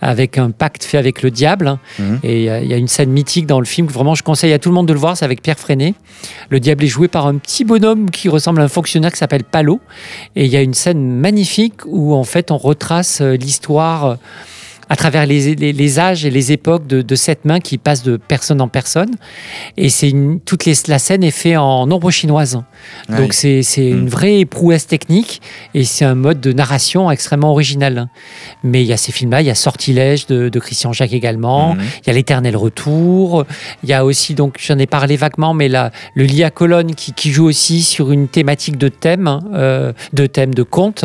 [0.00, 1.68] avec un pacte fait avec le diable.
[1.68, 1.78] hein.
[2.00, 2.18] Mhm.
[2.24, 4.16] Et il y a- il y, a une scène mythique dans le film que vraiment
[4.16, 5.16] je conseille à tout le monde de le voir.
[5.16, 5.94] C'est avec Pierre Freinet.
[6.50, 9.44] Le diable est joué par un petit bonhomme qui ressemble à un fonctionnaire qui s'appelle
[9.44, 9.80] Palo.
[10.34, 14.18] Et il y a une scène magnifique où en fait on retrace euh, l'histoire.
[14.88, 18.02] À travers les, les- les âges et les époques de, de cette main qui passe
[18.02, 19.10] de personne en personne.
[19.76, 22.60] Et c'est une, toute les- la scène est faite en ombre chinoise.
[23.08, 23.34] Ah Donc oui.
[23.36, 23.98] c'est c'est Mm.
[23.98, 25.40] une vraie prouesse technique
[25.74, 28.08] et c'est un mode de narration extrêmement original.
[28.64, 31.74] Mais il y a ces films-là, il y a Sortilège de, de Christian Jacques également,
[31.74, 31.80] Mhm.
[32.02, 33.44] il y a L'éternel retour,
[33.82, 37.12] il y a aussi, donc j'en ai parlé vaguement, mais le lit à colonne qui,
[37.12, 41.04] qui joue aussi sur une thématique de thème, euh, de thème de conte.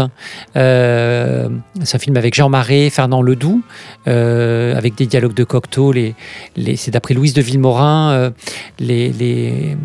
[0.55, 1.49] Euh,
[1.83, 3.61] c'est un film avec Jean Marais, Fernand Ledoux,
[4.07, 5.93] euh, avec des dialogues de Cocteau.
[6.75, 8.11] C'est d'après Louise de Villemorin.
[8.11, 8.29] euh,
[8.79, 9.77] les,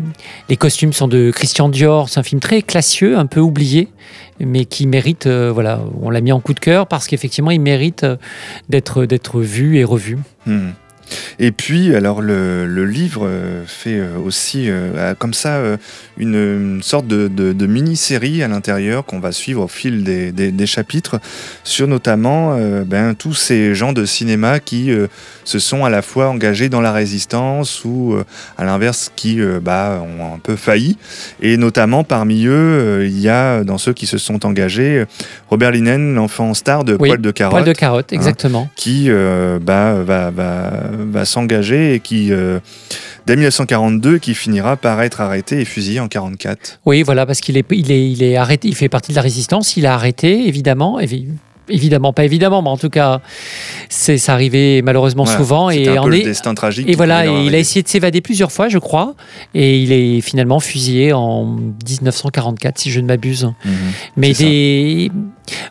[0.57, 2.09] costumes sont de Christian Dior.
[2.09, 3.87] C'est un film très classieux, un peu oublié,
[4.39, 5.27] mais qui mérite.
[5.27, 8.05] euh, voilà, on l'a mis en coup de cœur parce qu'effectivement, il mérite
[8.69, 10.17] d'être vu et revu.
[10.45, 10.73] Mhm.
[11.41, 15.61] Et puis, alors, le, le livre euh, fait euh, aussi, euh, a comme ça,
[16.17, 20.31] une, une sorte de, de- de mini-série à l'intérieur qu'on va suivre au fil des,
[20.33, 21.19] des- des chapitres
[21.63, 24.91] sur notamment ben, tous ces gens de cinéma qui
[25.45, 28.15] se sont à la fois engagés dans la résistance ou,
[28.57, 30.97] à l'inverse, qui bah, ont un peu failli.
[31.41, 35.05] Et notamment, parmi eux, il y a, dans ceux qui se sont engagés,
[35.49, 38.69] Robert Linen, l'enfant star de Oui, Poil de carotte Poil de carotte, exactement.
[38.75, 40.71] qui bah, va, va,
[41.11, 42.59] va s'engager et qui, euh,
[43.25, 46.79] dès 1942, qui finira par être arrêté et fusillé en 44.
[46.85, 49.21] Oui, voilà, parce qu'il est, il est, il est arrêté, il fait partie de la
[49.21, 51.27] résistance, il a arrêté, évidemment, évi-
[51.71, 53.21] évidemment, pas évidemment, mais en tout cas,
[53.89, 55.69] c'est, ça arrivait malheureusement Voilà, souvent.
[55.69, 56.89] Et, un en peu le est- destin tragique.
[56.89, 59.13] et voilà, et il a essayé de s'évader plusieurs fois, je crois,
[59.53, 63.45] et il est finalement fusillé en 1944, si je ne m'abuse.
[63.63, 63.71] Mhm.
[64.17, 65.09] Mais.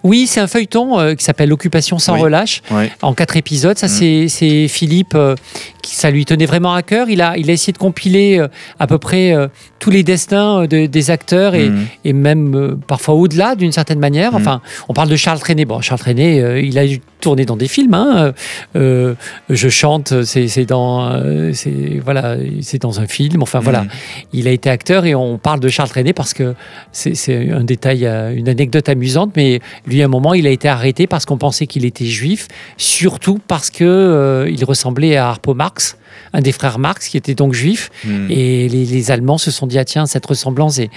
[0.05, 2.21] Oui, c'est un feuilleton euh, qui s'appelle L'occupation sans Oui.
[2.21, 2.63] relâche,
[3.03, 3.79] en quatre épisodes.
[3.79, 4.29] Ça, Mhm.
[4.29, 5.35] c'est- Philippe, euh,
[5.83, 7.09] qui, ça lui tenait vraiment à cœur.
[7.09, 9.35] Il a, il a essayé de compiler euh, à peu près
[9.79, 11.71] tous les destins de- des acteurs et,
[12.05, 14.33] et même parfois au-delà d'une certaine manière.
[14.33, 14.37] Mhm.
[14.41, 15.65] Enfin, on parle de Charles Trenet.
[15.65, 16.83] Bon, Charles Trenet, il a
[17.21, 17.95] tourné dans des films.
[17.95, 18.33] hein.
[18.75, 21.21] Je chante, c'est dans,
[21.53, 23.43] c'est voilà, c'est dans un film.
[23.43, 23.85] Enfin voilà,
[24.33, 26.55] il a été acteur et on parle de Charles Trenet parce que
[26.93, 28.05] c'est un détail,
[28.37, 29.33] une anecdote amusante.
[29.37, 32.49] Mais lui, à un moment, il a été arrêté parce qu'on pensait qu'il était juif,
[32.77, 35.98] surtout parce que euh, il ressemblait à Harpo Marx,
[36.33, 37.91] un des frères Marx, qui était donc juif.
[38.05, 38.27] Mhm.
[38.31, 40.79] Et les, les Allemands se sont dit, ah tiens, cette ressemblance.
[40.79, 40.91] Et,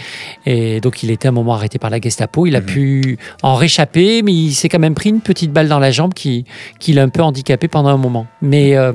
[0.46, 2.46] et donc, il était un moment arrêté par la Gestapo.
[2.46, 2.66] Il a Mhm.
[2.66, 6.14] pu en réchapper, mais il s'est quand même pris une petite balle dans la jambe
[6.14, 6.46] qui,
[6.80, 8.28] qui l'a un peu handicapé pendant un moment.
[8.42, 8.94] Mais euh,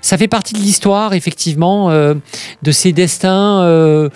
[0.00, 2.14] ça fait partie de l'histoire, effectivement, euh,
[2.62, 4.08] de ces destins euh,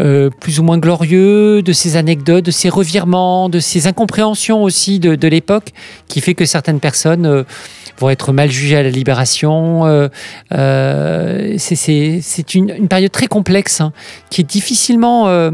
[0.00, 4.98] euh, plus ou moins glorieux, de ces anecdotes, de ces revirements, de ces incompréhensions aussi
[4.98, 5.68] de, de l'époque,
[6.08, 7.44] qui fait que certaines personnes euh,
[7.98, 9.86] vont être mal jugées à la libération.
[9.86, 10.08] euh,
[10.52, 13.92] euh, c'est- une, une période très complexe hein,
[14.30, 15.28] qui est difficilement.
[15.28, 15.50] euh,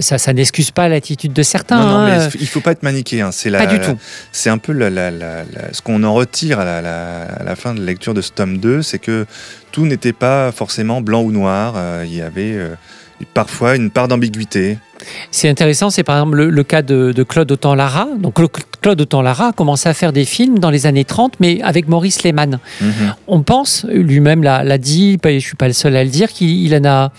[0.00, 1.80] ça, ça n'excuse pas l'attitude de certains.
[1.80, 3.32] Non, non, hein, mais euh, il faut pas être manichéen.
[3.32, 3.96] C'est la, pas du tout.
[4.30, 5.10] C'est un peu la- la-
[5.72, 8.32] ce qu'on en retire à la, la- à la fin de la lecture de ce
[8.32, 9.24] tome 2, c'est que
[9.70, 11.72] tout n'était pas forcément blanc ou noir.
[11.78, 12.54] euh, il y avait
[13.34, 14.78] parfois une part d'ambiguïté.
[15.32, 18.06] C'est intéressant, c'est par exemple le, le cas de, de Claude Autant-Lara.
[18.18, 18.48] Donc Cla-
[18.80, 22.22] Claude Autant-Lara a commencé à faire des films dans les années 30, mais avec Maurice
[22.22, 22.58] Lehmann.
[22.80, 23.14] Mhm.
[23.26, 27.12] On pense, lui-même l'a dit, je suis pas le seul à le dire, qu'il a,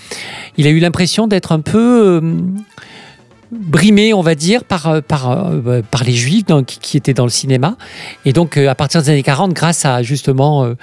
[0.57, 2.21] il a eu l'impression d'être un peu euh,
[3.53, 7.23] brimé, on va dire, par, euh, par, euh, par les Juifs donc, qui, étaient dans
[7.25, 7.77] le cinéma.
[8.25, 10.75] Et donc, euh, à partir des années 40, grâce à justement, euh,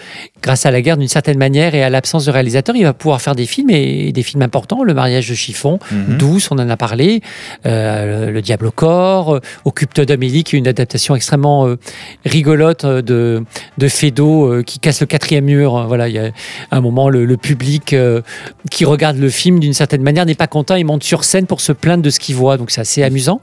[0.43, 3.21] grâce à la guerre d'une certaine manière et à l'absence de réalisateur, il va pouvoir
[3.21, 4.83] faire des films et, des films importants.
[4.83, 6.19] Le mariage de Chiffon, Mhm.
[6.19, 7.21] Douce, on en a parlé,
[7.67, 11.77] euh, le, le Diable au corps, euh, Occupe-toi d'Amélie, qui est une adaptation extrêmement euh,
[12.25, 13.45] rigolote euh, de,
[13.79, 15.87] de Fédo euh, qui casse le quatrième mur.
[15.87, 16.31] Voilà, il y a
[16.71, 18.23] un moment, le, le public euh,
[18.71, 21.61] qui regarde le film d'une certaine manière n'est pas content, il monte sur scène pour
[21.61, 23.41] se plaindre de ce qu'il voit, donc c'est assez amusant.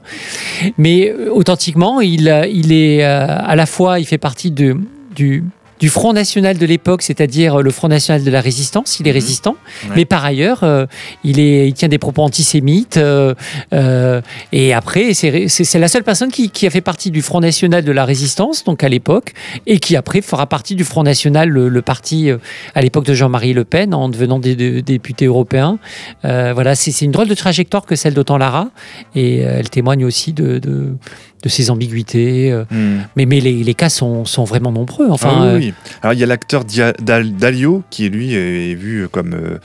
[0.78, 4.76] Mais euh, authentiquement, il, euh, est euh, à la fois, il fait partie de,
[5.14, 5.44] du
[5.80, 9.14] du Front National de l'époque, c'est-à-dire le Front National de la Résistance, il est Mhm.
[9.14, 9.96] résistant, Ouais.
[9.96, 10.86] mais par ailleurs, euh,
[11.24, 13.34] il, est, il tient des propos antisémites, euh,
[13.72, 14.20] euh,
[14.52, 17.92] et après, c'est la seule personne qui, qui a fait partie du Front National de
[17.92, 19.32] la Résistance, donc à l'époque,
[19.66, 22.38] et qui après fera partie du Front National, le, le parti euh,
[22.74, 25.78] à l'époque de Jean-Marie Le Pen, en devenant des, des députés européens.
[26.24, 28.68] Euh, voilà, c'est une drôle de trajectoire que celle d'Autant Lara,
[29.14, 30.94] et euh, elle témoigne aussi de, de,
[31.42, 32.50] de ses ambiguïtés.
[32.52, 33.04] euh, Mhm.
[33.16, 35.08] mais, mais les, les cas sont, sont vraiment nombreux.
[35.10, 35.74] Enfin, Ah oui, euh, oui.
[36.02, 39.58] Alors il y a l'acteur Dalio qui lui est vu comme euh,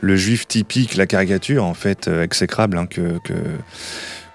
[0.00, 3.34] le juif typique, la caricature en fait exécrable hein, que, que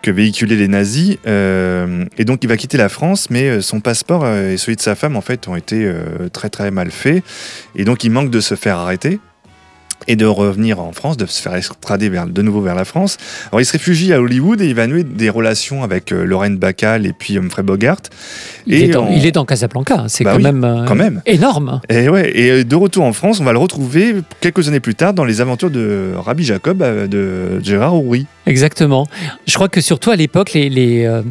[0.04, 1.18] que véhiculaient les nazis.
[1.26, 4.96] Euh, et donc il va quitter la France, mais son passeport et celui de sa
[4.96, 7.24] femme en fait ont été euh, très très mal faits.
[7.76, 9.20] Et donc il manque de se faire arrêter
[10.08, 13.18] et de revenir en France, de se faire extrader vers, de nouveau vers la France.
[13.52, 16.58] Alors il se réfugie à Hollywood et il va nouer des relations avec euh, Lorraine
[16.58, 17.98] Bacall et puis Humphrey Bogart.
[18.66, 20.06] il, Et est dans, on- il est dans Casablanca.
[20.08, 21.22] C'est Bah quand, oui, même, euh, quand même.
[21.26, 21.82] énorme.
[21.90, 24.96] Et ouais, et euh, de retour en France, on va le retrouver quelques années plus
[24.96, 28.26] tard dans les aventures de Rabbi Jacob euh, de Gérard Houry.
[28.48, 29.08] Exactement.
[29.46, 31.22] Je crois que surtout à l'époque, les, les, euh,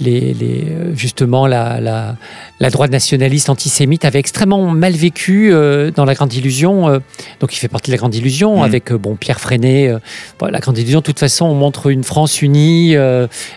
[0.00, 2.16] les, les, euh, justement la, la,
[2.60, 6.88] la droite nationaliste antisémite avait extrêmement mal vécu euh, dans la Grande Illusion.
[6.88, 6.98] euh,
[7.40, 8.62] donc il fait partie de la Grande Illusion Mhm.
[8.62, 9.88] avec bon Pierre Freinet.
[9.88, 9.98] euh,
[10.38, 12.94] bon, la Grande Illusion, de toute façon, on montre une France unie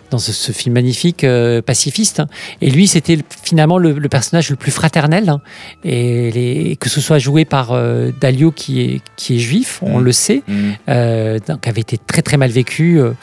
[0.10, 1.26] dans ce, ce film magnifique
[1.66, 2.20] pacifiste.
[2.22, 2.28] hein.
[2.62, 5.30] Et lui, c'était le- finalement le, le personnage le plus fraternel.
[5.30, 5.42] hein.
[5.84, 7.74] Et que ce soit joué par
[8.20, 10.04] Dalio qui est, qui est juif, on Mhm.
[10.04, 10.54] le sait Mm.
[10.90, 12.95] euh, donc avait été très très mal vécu.
[13.00, 13.14] Euh,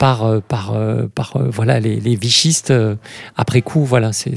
[0.00, 2.72] par, euh, par, euh, par euh, voilà, les, les vichistes
[3.36, 3.84] après coup.
[3.84, 4.32] Voilà, c'est,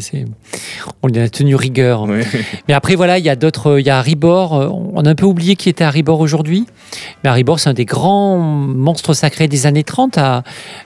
[1.01, 2.03] on lui a tenu rigueur.
[2.03, 2.19] Oui.
[2.67, 3.79] Mais après, voilà, il y a d'autres.
[3.79, 4.51] Il y a Haribor.
[4.93, 6.65] On a un peu oublié qui était Haribor aujourd'hui.
[7.23, 10.43] Mais Haribor, c'est un des grands monstres sacrés des années 30 à,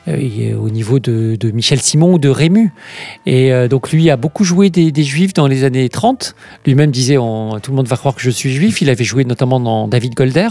[0.07, 2.71] euh, au niveau de, de Michel Simon ou de Rému.
[3.25, 6.35] Et euh, donc, lui a beaucoup joué des, des juifs dans les années 30.
[6.67, 8.79] Lui-même disait on- Tout le monde va croire que je suis juif.
[8.83, 10.49] Il avait joué notamment dans David Golder.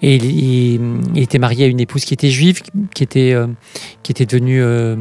[0.00, 0.80] Et il, il-
[1.14, 2.62] il était marié à une épouse qui était juive,
[2.94, 3.46] qui était, euh,
[4.02, 4.96] qui était devenue euh,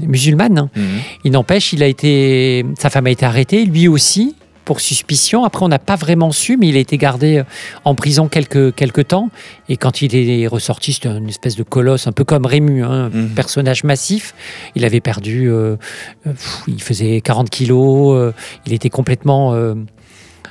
[0.00, 0.68] musulmane.
[0.74, 0.82] Mhm.
[1.24, 5.44] Il n'empêche, il a été, sa femme a été arrêtée, lui aussi, pour suspicion.
[5.44, 7.44] Après, on n'a pas vraiment su, mais il a été gardé euh,
[7.84, 9.30] en prison quelques, quelques temps.
[9.68, 13.10] Et quand il est ressorti, c'était une espèce de colosse, un peu comme Rému, hein,
[13.12, 13.28] un Mhm.
[13.30, 14.34] personnage massif.
[14.76, 15.76] Il avait perdu, euh,
[16.24, 18.32] pff, il faisait 40 kilos,
[18.66, 19.54] il était complètement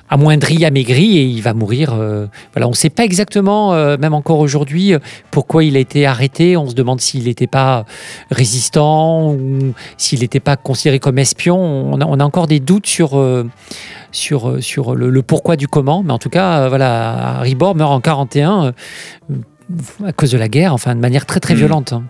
[0.10, 1.94] amoindri, amaigri, et il va mourir.
[1.94, 5.00] euh, voilà, on ne sait pas exactement, euh, même encore aujourd'hui, euh,
[5.32, 6.58] pourquoi il a été arrêté.
[6.58, 7.86] On se demande s'il n'était pas
[8.32, 11.58] résistant ou s'il n'était pas considéré comme espion.
[11.58, 13.22] On a, on a encore des doutes sur,
[14.12, 16.02] sur, sur le, le pourquoi du comment.
[16.04, 18.72] Mais en tout cas, voilà, Harry Bor meurt en 41 euh,
[20.06, 21.60] à cause de la guerre, enfin de manière très très Mhm.
[21.60, 21.94] violente.
[21.94, 22.04] hein.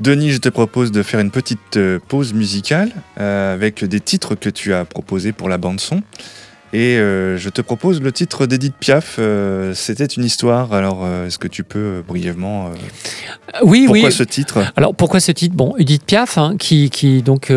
[0.00, 4.72] Denis, je te propose de faire une petite pause musicale avec des titres que tu
[4.72, 6.02] as proposés pour la bande son.
[6.74, 9.16] Et euh, je te propose le titre d'Edith Piaf.
[9.18, 10.72] euh, C'était une histoire.
[10.74, 12.70] Alors, euh, est-ce que tu peux brièvement
[13.62, 14.12] Oui, pourquoi oui.
[14.12, 14.58] ce titre?
[14.76, 15.54] Alors pourquoi ce titre?
[15.56, 17.50] Bon, Edith Piaf, hein, qui, qui donc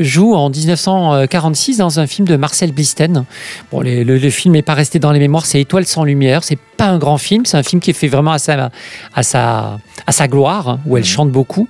[0.00, 3.24] joue en 1946 dans un film de Marcel Blisten.
[3.72, 5.46] Bon, les- le, le film n'est pas resté dans les mémoires.
[5.46, 6.44] C'est Étoile sans lumière.
[6.44, 7.46] C'est pas un grand film.
[7.46, 8.70] C'est un film qui est fait vraiment à sa
[9.14, 11.08] à sa à sa gloire, hein, où elle Mhm.
[11.08, 11.68] chante beaucoup.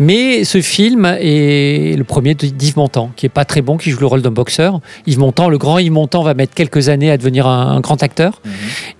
[0.00, 4.00] Mais ce film est le premier d'Yves Montand, qui est pas très bon, qui joue
[4.00, 4.80] le rôle d'un boxeur.
[5.06, 8.02] Yves Montand, le grand Yves Montand, va mettre quelques années à devenir un, un grand
[8.02, 8.40] acteur.
[8.44, 8.50] Mhm.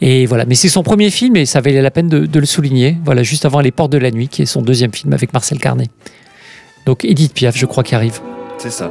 [0.02, 2.46] Et voilà, mais c'est son premier film et ça valait la peine de, de le
[2.46, 2.96] souligner.
[3.04, 5.58] Voilà, juste avant Les Portes de la Nuit, qui est son deuxième film avec Marcel
[5.58, 5.88] Carnet.
[6.86, 8.20] Donc Edith Piaf, je crois, qui arrive.
[8.58, 8.88] C'est ça.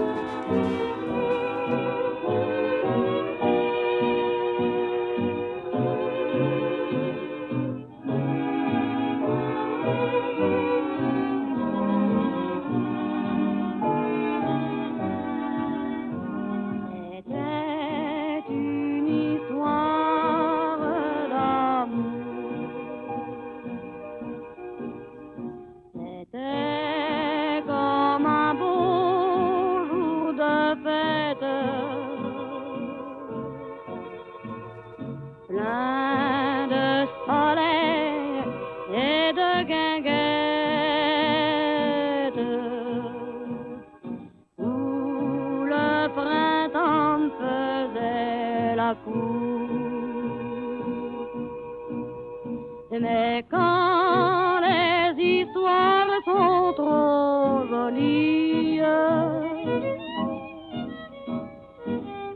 [53.19, 58.79] Mais quand les histoires sont trop jolies,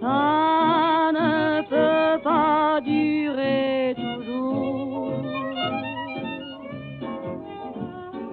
[0.01, 5.13] ça ne peut pas durer toujours.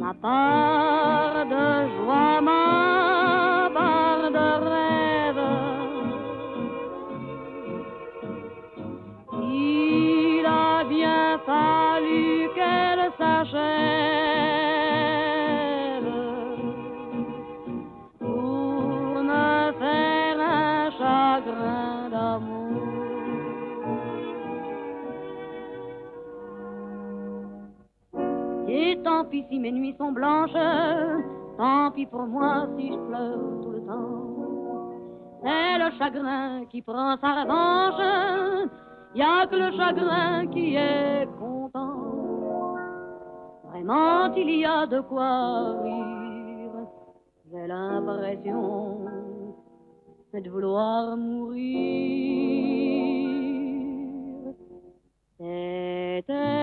[0.01, 0.98] Ma part
[29.49, 30.53] si mes nuits sont blanches,
[31.57, 34.25] tant pis pour moi si je pleure tout le temps.
[35.43, 38.71] C'est le chagrin qui prend sa revanche,
[39.15, 42.75] y a que le chagrin qui est content.
[43.71, 46.87] Vraiment, il y a de quoi rire,
[47.51, 48.99] j'ai l'impression
[50.35, 51.89] de vouloir mourir.
[55.39, 56.58] C'était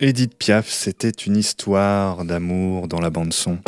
[0.00, 3.58] Edith Piaf, c'était une histoire d'amour dans la bande son.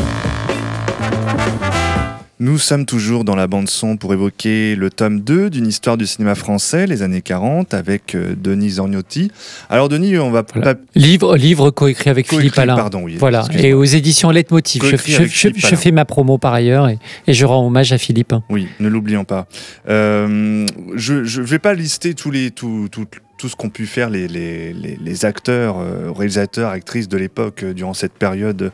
[2.38, 6.06] Nous sommes toujours dans la bande son pour évoquer le tome 2 d'une histoire du
[6.06, 9.30] cinéma français, les années 40, avec euh, Denis Zorgnotti.
[9.68, 10.74] Alors Denis, on va Voilà.
[10.76, 10.80] pas...
[10.94, 12.76] Livre, livre coécrit avec Philippe Alain.
[12.76, 14.82] pardon, oui, Voilà, et aux éditions Leitmotiv.
[14.84, 18.32] Je, je- fais ma promo par ailleurs et, et je rends hommage à Philippe.
[18.48, 19.46] Oui, ne l'oublions pas.
[19.90, 20.64] Euh,
[20.94, 23.04] je ne vais pas lister tous les, tout, tout,
[23.40, 27.72] tout ce qu'ont pu faire les, les, les, acteurs, euh, réalisateurs, actrices de l'époque euh,
[27.72, 28.70] durant cette période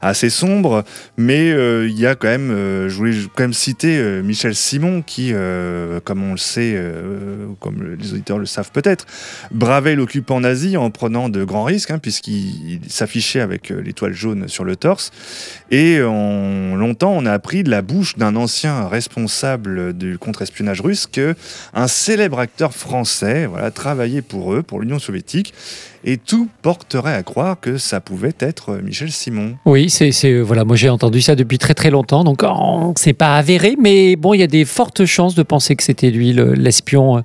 [0.00, 0.84] assez sombre,
[1.16, 5.32] mais euh, il y a quand même, je voulais quand même citer Michel Simon qui,
[6.04, 6.78] comme on le sait,
[7.58, 9.06] comme les auditeurs le savent peut-être,
[9.50, 14.46] bravait l'occupant nazi en prenant de grands risques, hein, puisqu'il il s'affichait avec l'étoile jaune
[14.46, 15.10] sur le torse.
[15.70, 21.06] Et en longtemps, on a appris de la bouche d'un ancien responsable du contre-espionnage russe
[21.10, 21.34] que
[21.72, 25.52] un célèbre acteur français voilà, travaillait pour eux, pour l'Union soviétique,
[26.04, 29.56] et tout porterait à croire que ça pouvait être Michel Simon.
[29.64, 33.12] Oui, c'est c'est- voilà, moi j'ai entendu ça depuis très très longtemps, donc on c'est
[33.12, 36.32] pas avéré, mais bon, il y a des fortes chances de penser que c'était lui
[36.32, 37.20] le- l'espion euh,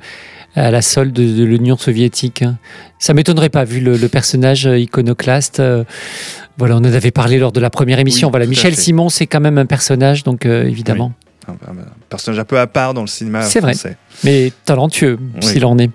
[0.56, 2.42] à la solde de, l'Union soviétique.
[2.42, 2.58] hein.
[2.98, 5.60] Ça m'étonnerait pas vu le, le personnage euh, iconoclaste.
[5.60, 5.84] euh,
[6.58, 8.28] voilà, on en avait parlé lors de la première émission.
[8.28, 8.76] Oui, voilà, Michel.
[8.76, 11.14] Simon, c'est quand même un personnage, donc euh, évidemment,
[11.48, 11.76] Un, un
[12.10, 13.74] personnage un peu à part dans le cinéma C'est vrai.
[14.24, 15.44] mais talentueux Oui.
[15.48, 15.90] s'il en est.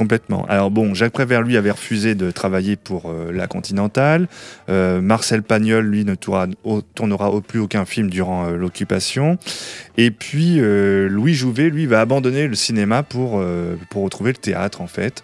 [0.00, 0.46] Complètement.
[0.48, 4.28] Alors bon, Jacques Prévert, lui, avait refusé de travailler pour euh, la Continentale.
[4.70, 9.36] Euh, Marcel Pagnol, lui, ne tournera, plus aucun film durant euh, l'occupation.
[9.98, 13.44] Et puis, Louis Jouvet, lui, va abandonner le cinéma pour,
[13.94, 15.22] retrouver le théâtre, en fait.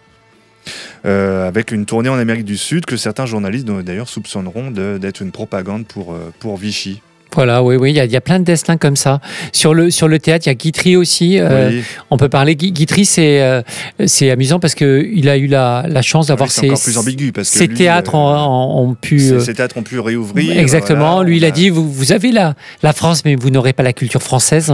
[1.05, 5.87] Avec une tournée en Amérique du Sud que certains journalistes d'ailleurs soupçonneront d'être une propagande
[5.87, 7.01] pour Vichy.
[7.35, 9.20] Voilà, oui, oui, il y, a- il y a plein de destins comme ça.
[9.53, 11.39] Sur le, sur le théâtre, il y a Guitry aussi.
[11.39, 12.55] euh, Oui, On peut parler.
[12.57, 13.61] Gui- Guitry, c'est euh,
[14.07, 16.97] c'est amusant parce qu'il a eu la, la chance d'avoir oui, c'est ses, encore plus
[16.97, 19.18] ambigu parce que ses lui, théâtres euh, ont, pu.
[19.18, 20.57] ces- ces théâtres ont pu réouvrir.
[20.59, 21.16] Exactement.
[21.16, 23.83] voilà, Lui, il a dit vous, vous avez la, la France, mais vous n'aurez pas
[23.83, 24.72] la culture française.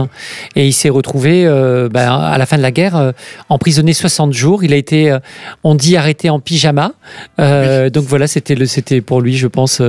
[0.55, 1.43] Et il s'est retrouvé,
[1.91, 3.11] ben, à la fin de la guerre,
[3.49, 4.63] emprisonné 60 jours.
[4.63, 5.17] Il a été,
[5.65, 6.93] on dit, arrêté en pyjama.
[7.37, 9.81] Donc voilà, c'était pour lui, je pense,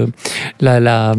[0.61, 0.81] la.
[0.81, 1.15] la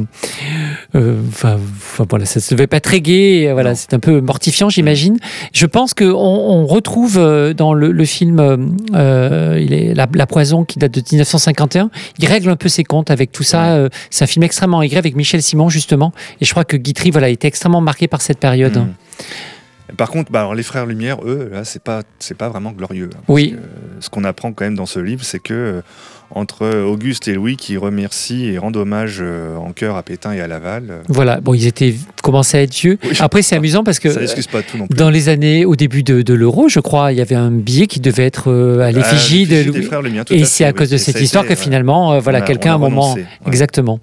[1.36, 3.52] enfin, enfin, voilà, ça se devait pas très gai.
[3.52, 5.18] Voilà, c'est un peu mortifiant, j'imagine.
[5.54, 8.58] Je pense qu'on on retrouve euh, dans le, le film euh,
[8.94, 12.84] euh, il est, la, La Poison qui date de 1951, il règle un peu ses
[12.84, 13.88] comptes avec tout ça.
[14.10, 16.14] c'est un film extrêmement aigri avec Michel Simon, justement.
[16.42, 18.78] Et je crois que Guitry voilà, était extrêmement marqué par cette période.
[18.78, 19.96] Mm.
[19.98, 23.10] Par contre, bah, alors, les frères Lumière, eux, là, c'est pas, c'est pas vraiment glorieux.
[23.14, 23.52] hein, Oui.
[23.52, 23.58] que,
[24.00, 25.84] ce qu'on apprend quand même dans ce livre, c'est que
[26.32, 30.42] entre Auguste et Louis, qui remercient et rendent hommage euh, en cœur à Pétain et
[30.42, 32.98] à Laval, euh, Voilà, bon, ils étaient commençaient à être vieux.
[33.04, 33.12] Oui.
[33.20, 34.96] Après, c'est amusant parce que ça n'excuse pas tout non plus.
[34.98, 37.88] dans les années, au début de, de l'euro, je crois, il y avait un billet
[37.88, 39.84] qui devait être euh, à l'effigie Ah, de l'effigie des Louis.
[39.84, 40.02] frères
[40.32, 41.64] Et c'est à cause de Et cette histoire été, que ouais.
[41.64, 43.14] finalement, euh, voilà, quelqu'un à un moment.
[43.14, 43.26] ouais.
[43.48, 44.00] Exactement.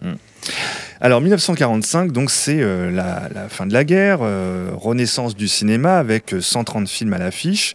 [1.00, 5.98] Alors 1945, donc c'est euh, la, la fin de la guerre, euh, renaissance du cinéma
[5.98, 7.74] avec euh, 130 films à l'affiche,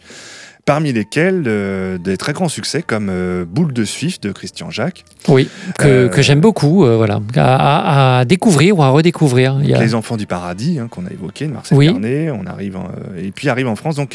[0.68, 5.02] parmi lesquels euh, des très grands succès comme euh, Boule de Suif de Christian Jacques,
[5.26, 5.48] Oui,
[5.78, 9.56] que, Euh, que j'aime beaucoup, voilà, à, à- à découvrir ou à redécouvrir.
[9.62, 11.86] Il y a- Les Enfants du Paradis hein, qu'on a évoqué de Marcel Oui.
[11.86, 14.14] Carnet, on arrive en- et puis arrive en France donc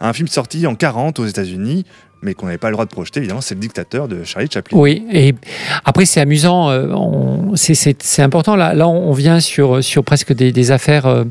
[0.00, 1.86] un film sorti en 40 aux États-Unis,
[2.22, 4.78] mais qu'on n'avait pas le droit de projeter évidemment, c'est le dictateur de Charlie Chaplin.
[4.78, 5.34] Oui, et
[5.84, 6.86] après c'est amusant, euh,
[7.54, 8.56] c'est- important.
[8.56, 11.24] Là, là, on vient sur, sur presque des, des affaires euh,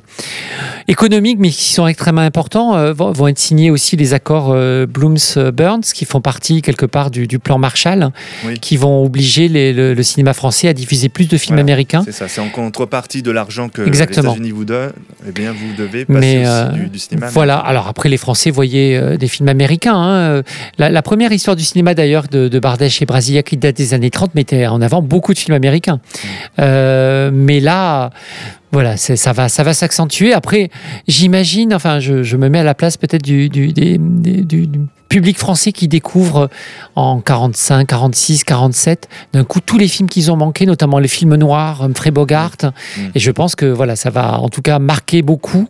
[0.87, 2.75] économiques, mais qui sont extrêmement importants.
[2.75, 7.11] Euh, vont, vont être signés aussi les accords euh, Blooms-Burns, qui font partie quelque part
[7.11, 8.09] du, du plan Marshall,
[8.45, 8.59] Oui.
[8.59, 12.01] qui vont obliger les- le, le cinéma français à diffuser plus de films Voilà, américains.
[12.05, 14.31] C'est ça, c'est en contrepartie de l'argent que Exactement.
[14.31, 14.91] les États-Unis vous donnent,
[15.27, 17.27] eh bien vous devez passer Mais aussi du, du cinéma.
[17.29, 17.57] voilà.
[17.57, 19.95] Alors après, les Français voyaient des films américains.
[19.95, 20.43] hein.
[20.82, 23.93] La, la première histoire du cinéma d'ailleurs de, de Bardèche et Brasilia qui date des
[23.93, 25.97] années 30 mettait en avant beaucoup de films américains.
[25.97, 26.27] Mm.
[26.57, 28.09] Euh, mais là,
[28.72, 30.34] voilà, ça va, ça va s'accentuer.
[30.34, 30.69] Après,
[31.07, 34.67] j'imagine, enfin, je, je me mets à la place peut-être du, du, des- des- du-
[34.67, 36.49] du public français qui découvre
[36.95, 41.36] en 45, 46, 47, d'un coup tous les films qu'ils ont manqués, notamment les films
[41.36, 42.55] noirs, Humphrey Bogart.
[42.63, 43.01] Mm.
[43.15, 45.67] Et je pense que voilà, ça va en tout cas marquer beaucoup.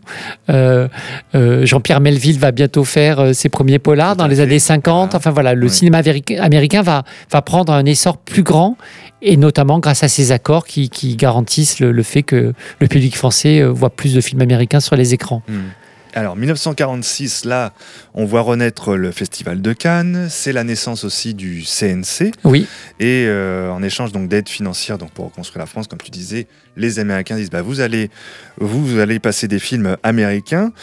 [0.52, 0.88] Euh,
[1.34, 4.94] euh, Jean-Pierre Melville va bientôt faire euh, ses premiers polars dans les années 50.
[4.94, 5.18] Voilà.
[5.18, 5.74] Enfin voilà, le Oui.
[5.74, 5.98] cinéma
[6.40, 8.78] américain va, va prendre un essor plus grand
[9.22, 13.16] et notamment grâce à ces accords qui, qui garantissent le, le fait que le public
[13.16, 15.44] français euh, voit plus de films américains sur les écrans.
[15.48, 15.70] Hmm.
[16.14, 17.72] Alors 1946, là,
[18.14, 20.28] on voit renaître le Festival de Cannes.
[20.30, 22.32] C'est la naissance aussi du CNC.
[22.44, 22.68] Oui,
[23.00, 26.48] Et euh, en échange donc d'aide financière donc pour reconstruire la France, comme tu disais,
[26.76, 28.10] les Américains disent bah, vous allez
[28.60, 30.74] vous allez passer des films américains.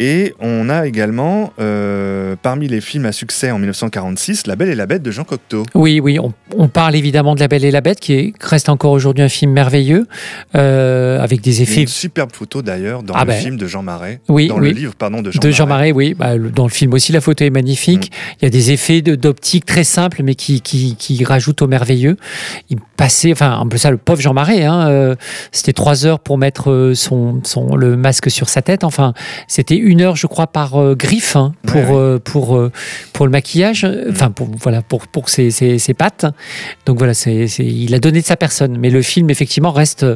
[0.00, 4.74] Et on a également euh, parmi les films à succès en 1946, La Belle et
[4.74, 5.64] la Bête de Jean Cocteau.
[5.74, 6.18] oui, oui.
[6.20, 9.24] On, on parle évidemment de La Belle et la Bête, qui est- reste encore aujourd'hui
[9.24, 10.06] un film merveilleux,
[10.54, 13.40] euh, avec des effets une superbe photo d'ailleurs dans Ah le ben.
[13.40, 15.78] film de Jean Marais, Oui, dans le livre pardon de Jean de Jean Marais.
[15.88, 16.14] Marais, oui.
[16.14, 18.10] Bah, le- dans le film aussi, la photo est magnifique.
[18.40, 21.66] Il y a des effets de- d'optique très simples, mais qui, qui, qui rajoutent au
[21.68, 22.16] merveilleux.
[22.70, 25.14] Il passait, enfin, un peu ça, le pauvre Jean Marais, hein, euh,
[25.52, 28.84] c'était trois heures pour mettre son, son, le masque sur sa tête.
[28.84, 29.12] Enfin,
[29.48, 32.70] c'était une heure, je crois, par euh, griffe hein, pour, Ouais, euh, pour, euh,
[33.12, 36.26] pour le maquillage, enfin, pour, voilà, pour, pour ses, ses, ses pattes.
[36.86, 38.76] Donc voilà, c'est il a donné de sa personne.
[38.78, 40.06] Mais le film, effectivement, reste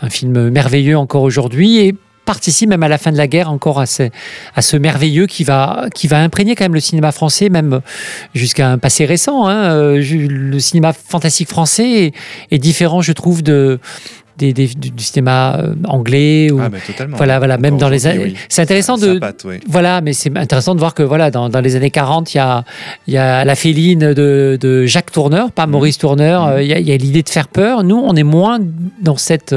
[0.00, 1.94] un film merveilleux encore aujourd'hui et
[2.26, 4.04] participe même à la fin de la guerre encore à ce,
[4.54, 7.80] à ce merveilleux qui va, qui va imprégner quand même le cinéma français, même
[8.34, 9.48] jusqu'à un passé récent.
[9.48, 9.96] hein.
[9.96, 12.14] Le cinéma fantastique français est,
[12.52, 13.80] est différent, je trouve, de,
[14.40, 16.50] des- des- du, cinéma euh, anglais.
[16.50, 17.16] Ou, Ah, bah, totalement.
[17.16, 18.24] voilà, voilà, même dans les années.
[18.24, 18.36] oui.
[18.48, 19.18] C'est intéressant Sa de.
[19.18, 19.56] patte, oui.
[19.68, 22.40] Voilà, mais c'est intéressant de voir que voilà, dans, dans les années 40, il y
[22.40, 22.64] a,
[23.06, 26.46] il y a la féline de, de Jacques Tourneur, pas Maurice Tourneur.
[26.46, 27.84] euh, Il y a, il y a l'idée de faire peur.
[27.84, 28.58] Nous, on est moins
[29.02, 29.54] dans cette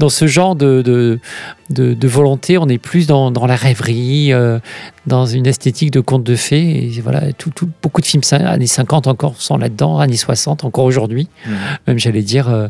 [0.00, 1.20] dans ce genre de, de,
[1.68, 4.58] de, de volonté, on est plus dans, dans la rêverie, euh,
[5.06, 6.86] dans une esthétique de conte de fées.
[6.86, 10.84] Et voilà, tout, tout- beaucoup de films années 50 encore sont là-dedans, années 60 encore
[10.86, 11.28] aujourd'hui.
[11.46, 11.52] Mhm.
[11.86, 12.68] Même j'allais dire euh,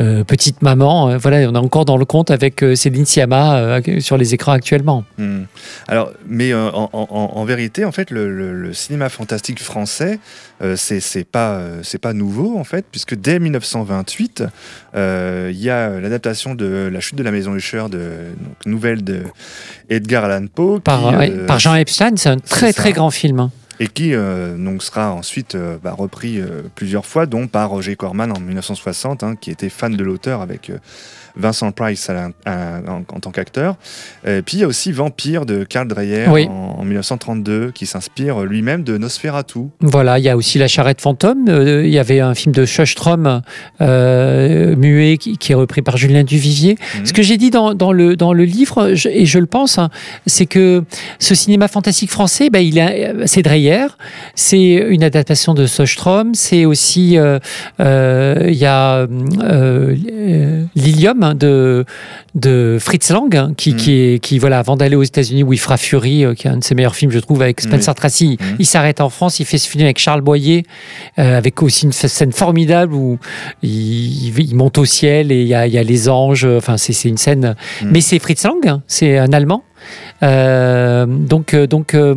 [0.00, 1.08] euh, Petite Maman.
[1.10, 5.04] euh, voilà, on est encore dans le conte avec Céline Sciamma sur les écrans actuellement.
[5.18, 5.42] Hmm.
[5.86, 10.18] Alors, mais en, en- en- en vérité, en fait, le, le- le cinéma fantastique français,
[10.76, 14.44] c'est pas c'est pas nouveau en fait, puisque dès 1928,
[14.94, 17.98] euh, il y a l'adaptation de La chute de la maison Usher, de
[18.40, 19.22] donc, nouvelle de
[19.90, 22.82] Edgar Allan Poe, Par, qui, ouais, euh, par Jean Epstein, c'est un très ça.
[22.82, 23.40] très grand film.
[23.40, 23.50] hein.
[23.80, 27.96] et qui euh, donc sera ensuite euh, bah, repris euh, plusieurs fois, dont par Roger
[27.96, 30.70] Corman en 1960, hein, qui était fan de l'auteur avec
[31.36, 33.76] Vincent Price à la- à- en, en tant qu'acteur.
[34.26, 36.46] Et puis il y a aussi Vampire de Karl Dreyer Oui.
[36.48, 39.60] en, en 1932, qui s'inspire lui-même de Nosferatu.
[39.80, 41.46] Voilà, il y a aussi La charrette fantôme.
[41.48, 43.42] Euh, il y avait un film de Sjöström
[43.80, 46.76] euh, muet qui, qui est repris par Julien Duvivier.
[46.98, 47.06] Mhm.
[47.06, 49.78] Ce que j'ai dit dans, dans le, dans le livre, je- et je le pense,
[49.78, 49.90] hein,
[50.26, 50.84] c'est que
[51.18, 53.86] ce cinéma fantastique français, ben, il a- c'est Dreyer,
[54.34, 57.38] c'est une adaptation de Sjöström, c'est aussi, euh,
[57.80, 59.06] euh, il y a euh,
[59.42, 61.84] euh, Lilium de,
[62.34, 63.76] de Fritz Lang, hein, qui, Mhm.
[63.76, 66.50] qui, est, qui, voilà, avant d'aller aux États-Unis où il fera Fury, euh, qui est
[66.50, 68.56] un de ses meilleurs films, je trouve, avec Spencer Tracy, Mhm.
[68.58, 70.64] il s'arrête en France, il fait ce film avec Charles Boyer,
[71.18, 73.18] euh, avec aussi une scène formidable où
[73.62, 76.44] il, monte au ciel et il y a, il y a les anges.
[76.44, 77.54] Enfin, c'est une scène.
[77.84, 79.62] Mais c'est Fritz Lang, hein, c'est un Allemand.
[80.22, 82.14] Euh, donc, euh, donc, euh,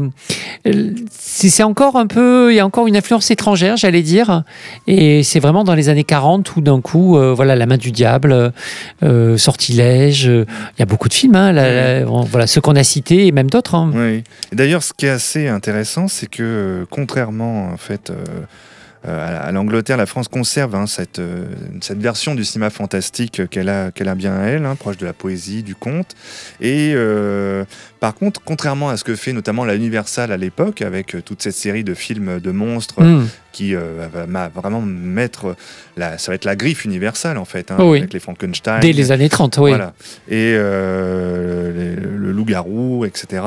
[1.09, 4.43] c'est c'est encore un peu, il y a encore une influence étrangère, j'allais dire,
[4.87, 7.91] et c'est vraiment dans les années 40 où d'un coup, euh, voilà, La main du
[7.91, 8.51] diable,
[9.03, 10.45] euh, Sortilège, euh,
[10.77, 13.31] il y a beaucoup de films, hein, la- la- voilà, ceux qu'on a cités et
[13.31, 13.75] même d'autres.
[13.75, 13.91] hein.
[13.93, 14.23] Oui.
[14.51, 18.41] D'ailleurs, ce qui est assez intéressant, c'est que euh, contrairement en fait euh, euh,
[19.07, 21.45] à la- à l'Angleterre, la France conserve hein, cette, euh,
[21.81, 25.75] cette version du cinéma fantastique qu'elle a, bien elle, hein, proche de la poésie, du
[25.75, 26.15] conte.
[26.61, 27.65] Et euh,
[27.99, 31.41] par contre, contrairement à ce que fait notamment la Universal à l'époque, avec euh, toute
[31.41, 33.27] cette série de films de monstres Mm.
[33.55, 35.55] Qui euh, va, vraiment mettre
[35.95, 37.99] la, ça va être la griffe Universal en fait, hein, Oh oui.
[37.99, 38.81] avec les Frankenstein.
[38.81, 39.69] Dès les années 30, oui.
[39.71, 39.93] Voilà.
[40.29, 43.43] Et euh, les- le loup-garou, etc.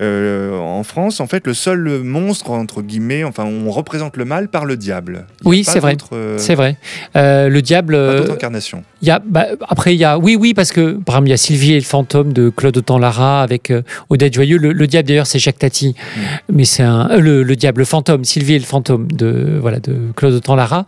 [0.00, 4.48] Euh, en France, en fait, le seul monstre, entre guillemets, enfin, on représente le mal
[4.48, 5.24] par le diable.
[5.42, 5.96] Il Oui, c'est vrai.
[6.36, 6.76] C'est vrai.
[7.14, 7.94] Le diable.
[8.26, 8.84] Pas incarnation.
[9.00, 11.30] Il y a, bah, après, il y a, oui, oui, parce que, par exemple, il
[11.30, 14.58] y a Sylvie et le fantôme de Claude Autant-Lara avec euh, Odette Joyeux.
[14.58, 16.20] Le, le diable, d'ailleurs, c'est Jacques Tati, Mm.
[16.52, 19.96] mais c'est un, le, le diable, le fantôme, Sylvie et le fantôme de, voilà, de
[20.16, 20.86] Claude Autant-Lara.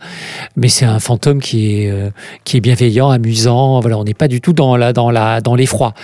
[0.56, 2.10] Mais c'est un fantôme qui est, euh,
[2.44, 3.80] qui est bienveillant, amusant.
[3.80, 5.94] Voilà, on n'est pas du tout dans la, dans la, dans l'effroi.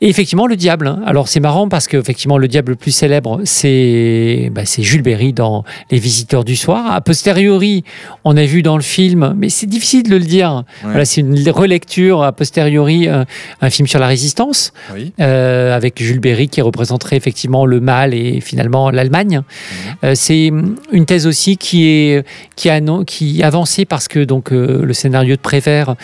[0.00, 0.86] Et effectivement, le diable.
[0.86, 1.00] hein.
[1.06, 5.02] Alors, c'est marrant parce que, effectivement, le diable le plus célèbre, c'est, bah, c'est Jules
[5.02, 6.92] Berry dans Les Visiteurs du Soir.
[6.92, 7.84] A posteriori,
[8.24, 10.64] on a vu dans le film, mais c'est difficile de le dire.
[10.82, 13.24] Voilà, c'est une relecture a posteriori, un,
[13.60, 15.12] un film sur la résistance, Oui.
[15.20, 19.42] euh, avec Jules Berry qui représenterait effectivement le mal et finalement l'Allemagne.
[20.04, 20.50] Euh, c'est
[20.92, 21.93] une thèse aussi qui est
[22.56, 25.94] qui a qui est avancée parce que donc euh, le scénario de Prévert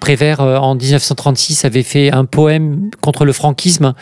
[0.00, 3.94] Prévert, euh, en 1936, avait fait un poème contre le franquisme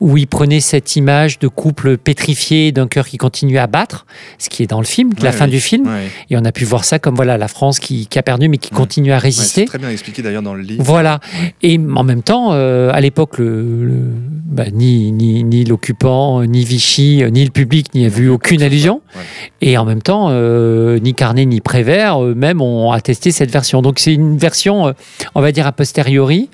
[0.00, 4.06] où il prenait cette image de couple pétrifié d'un cœur qui continue à battre,
[4.38, 5.50] ce qui est dans le film, la fin oui.
[5.52, 5.88] du film.
[6.30, 8.58] Et on a pu voir ça comme voilà la France qui, qui a perdu mais
[8.58, 9.64] qui continue à résister.
[9.64, 10.82] très bien expliqué d'ailleurs dans le livre.
[10.84, 11.20] Voilà.
[11.62, 14.10] Et en même temps, euh, à l'époque, le, le-
[14.44, 19.00] bah, ni, ni, ni l'occupant, ni Vichy, ni le public n'y a vu aucune allusion.
[19.16, 19.22] Ouais.
[19.60, 23.82] Et en même temps, euh, ni Carnet ni Prévert eux-mêmes ont attesté cette version.
[23.82, 24.92] Donc c'est une version, euh,
[25.40, 26.50] on va dire, a posteriori.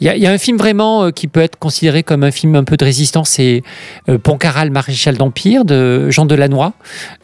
[0.00, 2.64] Il y, a- un film vraiment euh, qui peut être considéré comme un film un
[2.64, 3.62] peu de résistance, c'est
[4.08, 6.72] euh, Pontcarral, maréchal d'Empire, de Jean Delannoy.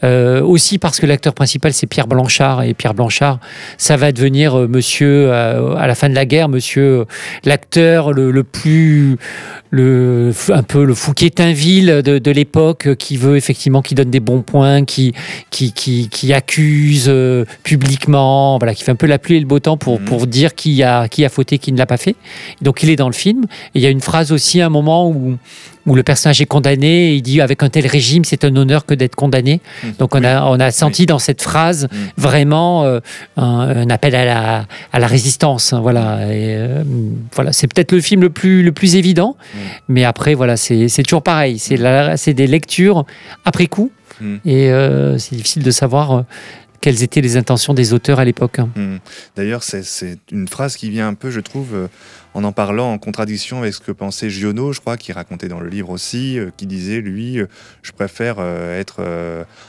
[0.05, 2.63] Euh, aussi parce que l'acteur principal, c'est Pierre Blanchard.
[2.63, 3.41] Et Pierre Blanchard,
[3.77, 7.07] ça va devenir monsieur, à la fin de la guerre, monsieur,
[7.45, 9.17] l'acteur le plus,
[9.71, 14.21] le, un peu le Fouquetinville de, de l'époque, euh, qui veut effectivement, qui donne des
[14.21, 15.13] bons points, qui,
[15.51, 19.47] qui, qui, qui accuse euh, publiquement, voilà, qui fait un peu la pluie et le
[19.47, 20.05] beau temps pour, Mhm.
[20.07, 22.17] pour dire qui a, qui a fauté, qui ne l'a pas fait.
[22.63, 23.45] Donc il est dans le film.
[23.75, 25.37] Et il y a une phrase aussi, à un moment où,
[25.87, 28.85] où le personnage est condamné, et il dit avec un tel régime, c'est un honneur
[28.87, 29.61] que d'être condamné.
[29.83, 29.93] Mhm.
[29.99, 31.99] Donc on a, on a senti dans cette phrase Mhm.
[32.19, 33.01] vraiment euh,
[33.37, 33.45] un,
[33.87, 35.73] un appel à la, à la résistance.
[35.73, 36.83] hein, Voilà, Et, euh,
[37.35, 39.61] voilà, c'est peut-être le film le plus, le plus évident, Mhm.
[39.89, 41.59] mais après voilà, c'est toujours pareil.
[41.59, 43.05] C'est des lectures
[43.45, 43.91] après coup,
[44.45, 46.25] et euh, c'est difficile de savoir
[46.83, 48.59] quelles étaient les intentions des auteurs à l'époque.
[48.59, 48.69] hein.
[49.37, 51.89] D'ailleurs, c'est- c'est une phrase qui vient un peu, je trouve,
[52.35, 55.61] en en parlant en contradiction avec ce que pensait Giono, je crois, qui racontait dans
[55.61, 57.47] le livre aussi, euh, qui disait, lui, euh,
[57.83, 59.01] je préfère euh, être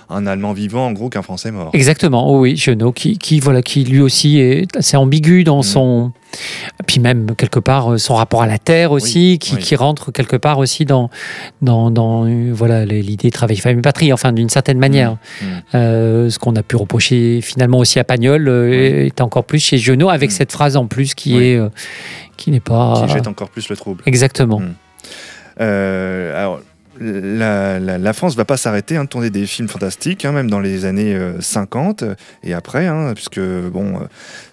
[0.10, 1.72] un Allemand vivant, en gros, qu'un Français mort.
[1.74, 5.64] Exactement, oui, oui, Genot, qui, qui, voilà, qui lui aussi est assez ambigu dans Mhm.
[5.64, 6.12] son.
[6.88, 9.62] Puis même, quelque part, son rapport à la terre aussi, Oui, qui, oui.
[9.62, 11.10] qui rentre quelque part aussi dans,
[11.62, 15.18] dans, dans voilà, l'idée travail, famille, patrie, enfin, d'une certaine manière.
[15.42, 15.48] Mhm.
[15.76, 20.10] Euh, ce qu'on a pu reprocher finalement aussi à Pagnol est encore plus chez Genot,
[20.10, 21.44] avec cette phrase en plus qui Oui.
[21.44, 21.60] est.
[22.42, 23.04] euh, qui n'est pas.
[23.06, 24.04] Qui jette encore plus le trouble.
[24.06, 24.60] Exactement.
[24.60, 24.74] Mhm.
[25.60, 26.62] Euh, alors,
[27.00, 30.50] la, la- la France va pas s'arrêter hein, de tourner des films fantastiques, hein, même
[30.52, 32.04] dans les années euh, 50
[32.44, 34.04] et après, hein, puisque bon, euh,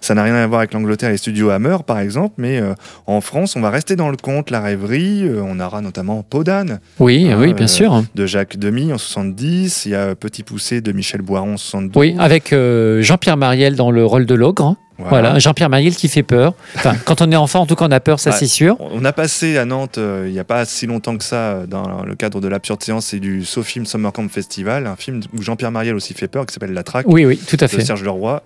[0.01, 2.73] ça n'a rien à voir avec l'Angleterre et les studios Hammer, par exemple, mais euh,
[3.05, 5.23] en France, on va rester dans le conte, la rêverie.
[5.27, 8.03] euh, on aura notamment Peau d'âne Oui, Ah, oui, bien euh, sûr.
[8.15, 11.99] de Jacques Demy en 70, il y a Petit Poussé de Michel Boiron en 72.
[12.01, 14.75] Oui, avec euh, Jean-Pierre Mariel dans le rôle de l'ogre.
[15.07, 16.53] Voilà, Jean-Pierre Mariel qui fait peur.
[16.75, 18.35] Enfin, quand on est enfant, en tout cas, on a peur, ça Ouais.
[18.37, 18.75] c'est sûr.
[18.79, 21.65] On a passé à Nantes, euh, il n'y a pas si longtemps que ça, euh,
[21.65, 25.41] dans le cadre de l'absurde séance et du SoFilm Summer Camp Festival, un film où
[25.41, 27.05] Jean-Pierre Mariel aussi fait peur, qui s'appelle La Traque.
[27.07, 27.81] Oui, oui, tout à de fait.
[27.81, 28.41] Serge Leroy.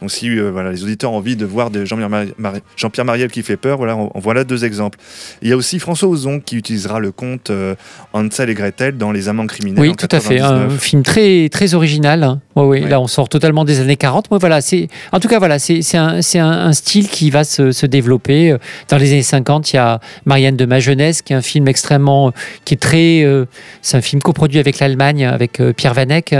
[0.00, 3.04] Donc si euh, voilà, les auditeurs ont envie de voir de Jean-Pierre Mari- Mari- Jean-Pierre
[3.06, 4.98] Mariel qui fait peur, voilà, on, on voilà deux exemples.
[5.40, 7.74] Il y a aussi François Ozon qui utilisera le conte euh,
[8.12, 10.40] Hansel et Gretel dans Les Amants criminels Oui, en tout à fait.
[10.40, 10.80] Un 99.
[10.80, 12.22] film très, très original.
[12.24, 12.40] hein.
[12.56, 12.88] Ouais, ouais, Ouais.
[12.88, 14.30] Là, on sort totalement des années 40.
[14.30, 15.82] Moi, voilà, c'est, en tout cas, voilà, c'est,
[16.20, 18.56] c'est un, style qui va se, développer.
[18.88, 21.68] Dans les années 50, il y a Marianne de ma jeunesse, qui est un film
[21.68, 22.30] extrêmement, euh,
[22.64, 23.46] qui est très, euh,
[23.80, 26.34] c'est un film coproduit avec l'Allemagne, avec euh, Pierre Vanek,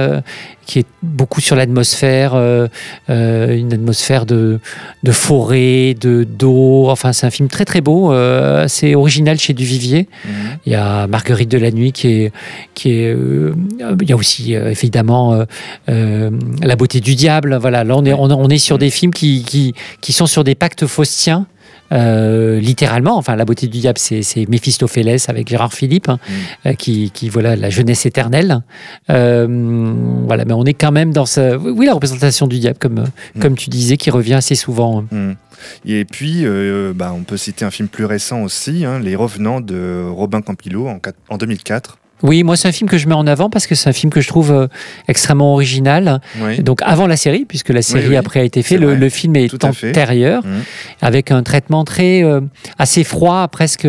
[0.67, 2.69] qui est beaucoup sur l'atmosphère, euh,
[3.11, 4.61] euh, une atmosphère de,
[5.03, 6.89] de forêt, de d'eau.
[6.89, 10.09] Enfin, c'est un film très très beau, euh, assez original chez Duvivier.
[10.25, 10.33] Mhm.
[10.67, 12.33] Il y a Marguerite de la Nuit qui est,
[12.75, 13.15] qui est.
[13.15, 13.55] euh,
[14.01, 15.45] il y a aussi évidemment
[15.87, 17.57] La beauté du diable.
[17.61, 20.45] Voilà, là on est, on, on est sur des films qui, qui, qui sont sur
[20.45, 21.47] des pactes faustiens.
[21.93, 26.18] Euh, littéralement, enfin, la beauté du diable, c'est c'est Méphistophélès avec Gérard Philippe, hein,
[26.66, 28.62] euh, qui, qui, voilà, la jeunesse éternelle.
[29.11, 29.93] Euh,
[30.26, 33.05] voilà, mais on est quand même dans ce, oui, la représentation du diable, comme,
[33.40, 35.05] comme tu disais, qui revient assez souvent.
[35.11, 35.36] Mhm.
[35.84, 39.61] Et puis, euh, bah, on peut citer un film plus récent aussi, hein, Les Revenants
[39.61, 40.88] de Robin Campillo
[41.28, 41.99] en 2004.
[42.23, 44.12] Oui, moi, c'est un film que je mets en avant parce que c'est un film
[44.12, 44.66] que je trouve euh,
[45.09, 46.20] extrêmement original.
[46.41, 46.61] Oui.
[46.62, 49.49] Donc avant la série, puisque la série oui, après a été faite, le, film est
[49.49, 50.62] Tout antérieur, Mhm.
[51.01, 52.41] avec un traitement très euh,
[52.79, 53.87] assez froid, presque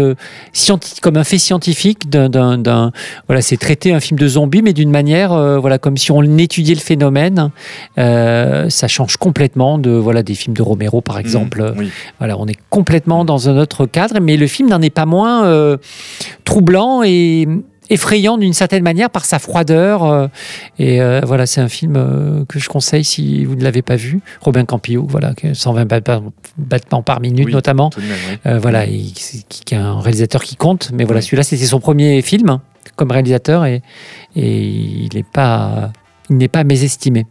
[1.02, 2.10] comme un fait scientifique.
[2.10, 2.92] D'un,
[3.28, 6.22] voilà, c'est traiter un film de zombie, mais d'une manière, euh, voilà, comme si on
[6.38, 7.52] étudiait le phénomène.
[7.98, 11.62] Ça change complètement de voilà des films de Romero, par exemple.
[11.62, 11.74] Mhm.
[11.78, 11.92] Oui.
[12.20, 15.78] Voilà, on est complètement dans un autre cadre, mais le film n'en est pas moins
[16.44, 17.48] troublant et
[17.90, 20.04] effrayant d'une certaine manière par sa froideur.
[20.04, 20.28] euh,
[20.80, 23.96] et euh, voilà, c'est un film euh, que je conseille si vous ne l'avez pas
[23.96, 24.22] vu.
[24.42, 25.86] Robin Campillo, voilà, que 120
[26.58, 27.90] battements par minute Oui, notamment.
[27.98, 28.06] Même,
[28.46, 28.60] oui.
[28.62, 30.92] Voilà, il- qui, est un réalisateur qui compte.
[30.94, 31.26] Mais voilà, Oui.
[31.26, 32.62] celui-là, c'était son premier film hein,
[32.96, 33.82] comme réalisateur et,
[34.36, 35.92] et il n'est pas,
[36.30, 37.26] il n'est pas mésestimé.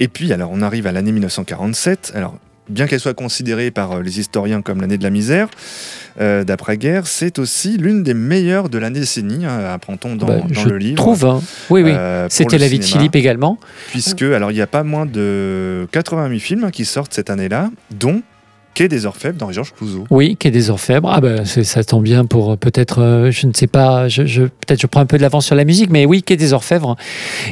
[0.00, 2.12] Et puis, alors, on arrive à l'année 1947.
[2.14, 2.34] Alors,
[2.68, 5.48] bien qu'elle soit considérée par euh, les historiens comme l'année de la misère,
[6.20, 10.60] euh, d'après-guerre, c'est aussi l'une des meilleures de la décennie, hein, apprend-on dans, Bah, dans
[10.62, 10.96] je le livre.
[10.96, 11.24] trouve.
[11.26, 11.42] hein.
[11.70, 11.90] Oui, oui.
[11.92, 13.58] euh, C'était la vie de Philippe également.
[13.88, 18.22] Puisque, alors, il n'y a pas moins de 88 films qui sortent cette année-là, dont
[18.74, 20.04] Quai des Orfèvres dans Georges Clouzot.
[20.10, 21.08] Oui, Quai des Orfèvres.
[21.12, 24.42] Ah ben, ça tombe bien pour euh, peut-être, euh, je ne sais pas, je, je-
[24.42, 26.96] peut-être je prends un peu de l'avance sur la musique, mais oui, Quai des Orfèvres,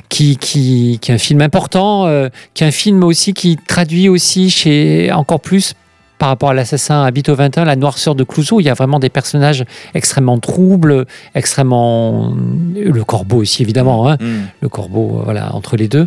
[0.09, 4.09] qui, qui, qui est un film important, euh, qui est un film aussi qui traduit
[4.09, 5.75] aussi chez encore plus
[6.23, 8.61] par rapport à l'assassin Habite au 21, la noirceur de Clouseau.
[8.61, 11.05] Il y a vraiment des personnages extrêmement troubles,
[11.35, 12.33] extrêmement.
[12.77, 14.09] Le corbeau aussi, évidemment.
[14.09, 14.19] Hein.
[14.21, 14.27] Mm.
[14.61, 16.07] Le corbeau, euh, voilà, entre les deux.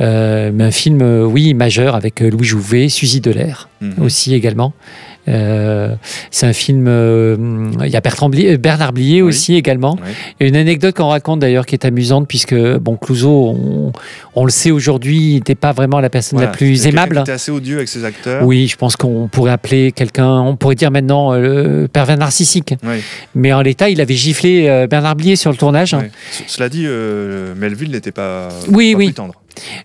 [0.00, 3.94] Euh, mais un film, euh, oui, majeur avec euh, Louis Jouvet, Suzy Delair Mhm.
[4.04, 4.72] aussi également.
[5.28, 5.94] Euh,
[6.30, 6.86] c'est un film.
[6.88, 7.36] euh,
[7.84, 9.28] Il y a Bertrand Blier- Bernard Blier Oui.
[9.28, 9.98] aussi également.
[10.40, 13.92] Il y a une anecdote qu'on raconte d'ailleurs qui est amusante puisque bon Clouseau, on,
[14.34, 16.50] on le sait aujourd'hui, n'était pas vraiment la personne Voilà.
[16.50, 17.16] la plus aimable.
[17.16, 18.42] qui était assez odieux avec ses acteurs.
[18.44, 22.74] Oui, je pense qu'on pourrait appeler quelqu'un, on pourrait dire maintenant euh, le pervers narcissique.
[22.82, 22.96] Oui.
[23.34, 25.94] Mais en l'état, il avait giflé Bernard Blier sur le tournage.
[26.46, 26.86] Cela dit,
[27.56, 29.04] Melville n'était pas, Oui, pas oui.
[29.06, 29.34] plus tendre.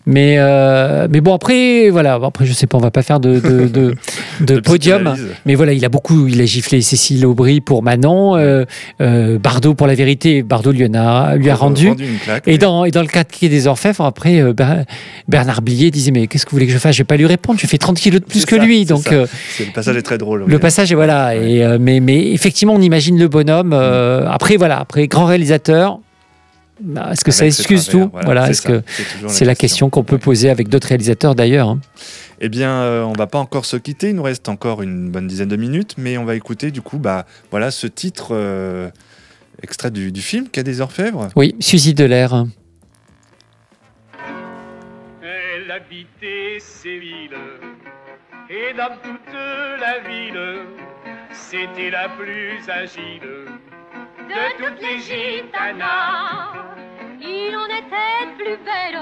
[0.05, 3.39] Mais, euh, mais bon, après, voilà, après, je sais pas, on va pas faire de,
[3.39, 3.95] de, de,
[4.41, 5.15] de De podium.
[5.45, 8.65] Mais voilà, il a beaucoup, il a giflé Cécile Aubry pour Manon, euh,
[9.01, 11.87] euh, Bardot pour la vérité, Bardot lui, en a, lui a rendu.
[11.87, 12.47] une claque.
[12.47, 12.57] Et oui.
[12.57, 14.85] dans, et dans le Quai des Orfèvres, après, Ber-
[15.27, 16.95] Bernard Blier disait Mais qu'est-ce que vous voulez que je fasse?
[16.95, 18.85] Je vais pas lui répondre, je fais 30 kilos de plus que ça, lui.
[18.85, 19.27] Donc, le
[19.73, 20.43] passage est très drôle.
[20.47, 21.27] le passage, voilà.
[21.29, 21.51] Ouais.
[21.51, 23.71] Et, mais, mais effectivement, on imagine le bonhomme.
[23.73, 25.99] euh, après, voilà, après, grand réalisateur.
[26.83, 28.83] Bah, Est-ce que ça excuse travers, tout Voilà, c'est est-ce que
[29.27, 31.79] c'est la question qu'on peut poser avec d'autres réalisateurs d'ailleurs hein.
[32.41, 34.09] Eh bien, euh, on va pas encore se quitter.
[34.09, 36.97] Il nous reste encore une bonne dizaine de minutes, mais on va écouter du coup,
[36.97, 38.89] bah voilà, ce titre euh,
[39.61, 41.29] extrait du, du film Quai des Orfèvres.
[41.37, 42.45] Oui, Suzy Delair.
[45.21, 47.29] Elle habitait Séville,
[48.49, 49.33] et dans toute
[49.79, 50.65] la ville,
[51.31, 53.47] c'était la plus agile
[54.29, 56.53] de toutes les gitanas.
[57.21, 58.99] Il en était plus belle,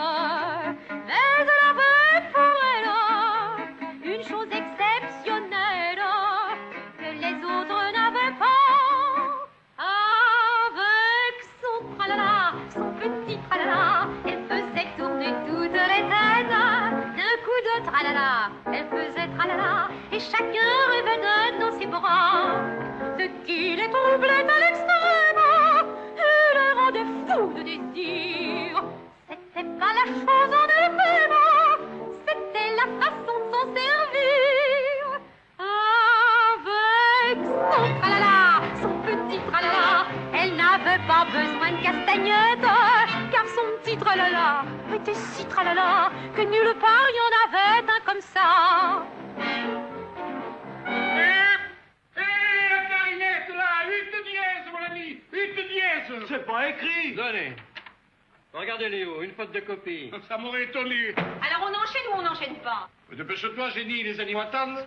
[63.32, 64.86] pas Dépêche-toi, génie, les animaux attendent.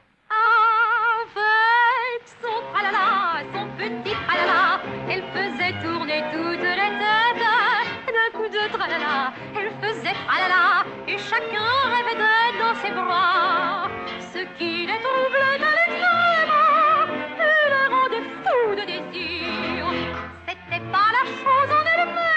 [1.36, 7.44] Avec son tralala, son petit tralala, elle faisait tourner toutes les têtes.
[8.06, 12.18] D'un coup de tralala, elle faisait tralala, et chacun rêvait
[12.60, 13.88] dans ses bras.
[14.32, 16.54] Ce qui les troublait à l'extrême,
[17.40, 19.80] et les rendait fous de désir.
[20.48, 22.33] C'était pas la chose en elle-même,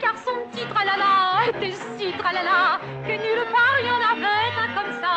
[0.00, 4.68] car son petit tralala était si tralala que nulle part il y en avait un
[4.76, 5.16] comme ça.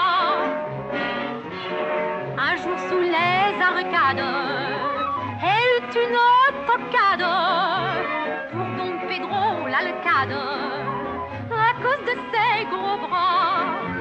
[2.48, 4.30] Un jour sous les arcades,
[5.44, 6.22] elle eut une
[6.68, 7.28] tocade
[8.52, 10.38] pour Don Pedro l'alcade,
[11.52, 13.99] à cause de ses gros bras.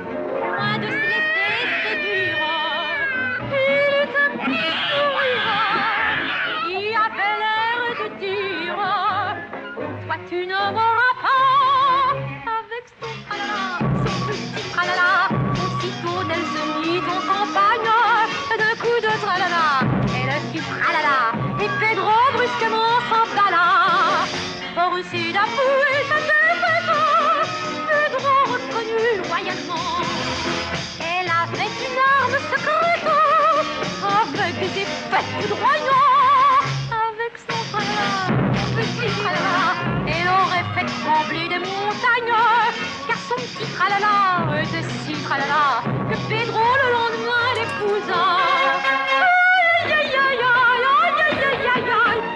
[43.67, 48.23] Tralala était si que Pedro le lendemain l'épousa.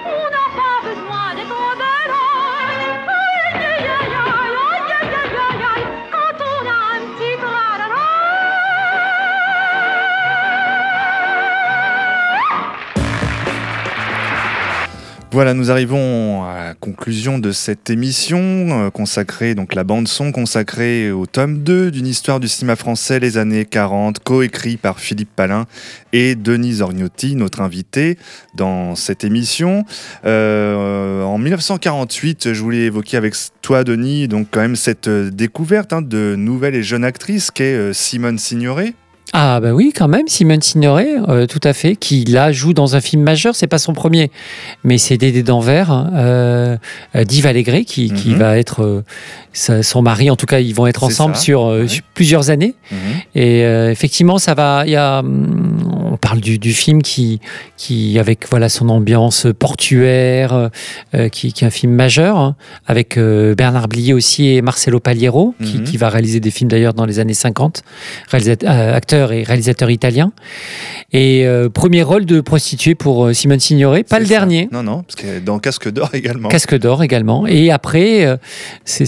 [0.05, 1.27] On n'a pas besoin
[6.11, 7.37] quand on a un petit.
[15.31, 21.11] Voilà, nous arrivons à conclusion de cette émission euh, consacrée, donc la bande son consacrée
[21.11, 25.67] au tome 2 d'une histoire du cinéma français les années 40, coécrit par Philippe Palin
[26.13, 28.19] et Denise Orgnotti, notre invité
[28.55, 29.85] dans cette émission.
[30.25, 35.93] Euh, en 1948, je voulais évoquer avec toi, Denis, donc quand même cette euh, découverte
[35.93, 38.95] hein, de nouvelle et jeune actrice qu'est Simone Signoret.
[39.35, 42.97] Ah bah oui, quand même, Simone Signoret, euh, tout à fait, qui là joue dans
[42.97, 44.31] un film majeur, c'est pas son premier,
[44.85, 46.77] mais c'est Dédé d'Anvers, euh,
[47.17, 48.37] euh, d'Yves Allégret, qui, qui Mhm.
[48.39, 49.03] va être euh,
[49.55, 51.89] sa- son mari, en tout cas, ils vont être ensemble sur, ouais.
[51.89, 52.75] sur plusieurs années.
[53.35, 54.83] Et euh, effectivement, ça va.
[54.87, 55.79] Il y a, hum,
[56.13, 57.41] on parle du, du film qui,
[57.79, 60.69] qui, avec voilà son ambiance portuaire,
[61.33, 62.55] qui, qui est un film majeur, hein,
[62.87, 65.85] avec Bernard Blier aussi et Marcelo Paliero, qui, Mhm.
[65.85, 67.83] qui va réaliser des films d'ailleurs dans les années 50,
[68.29, 70.33] réalisateur, euh, acteur et réalisateur italien.
[71.13, 74.31] Et euh, premier rôle de prostituée pour euh, Simone Signoret, pas le ça.
[74.31, 74.69] dernier.
[74.73, 76.49] Non, non, parce est dans Casque d'Or également.
[76.49, 77.47] Casque d'or également.
[77.47, 78.37] Et après, euh,
[78.85, 79.07] c'est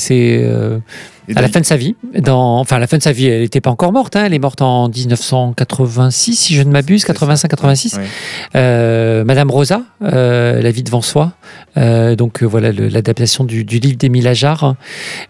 [1.28, 1.96] Et à la fin de sa vie.
[2.20, 4.14] Dans, enfin, à la fin de sa vie, elle n'était pas encore morte.
[4.16, 7.24] hein, elle est morte en 1986, si je ne m'abuse, C'est ça.
[7.48, 7.96] 85-86.
[7.96, 8.04] Ouais.
[8.56, 11.32] Euh, Madame Rosa, euh, La vie devant soi.
[11.76, 14.74] Euh, donc voilà l'adaptation du, du livre d'Émile Ajar.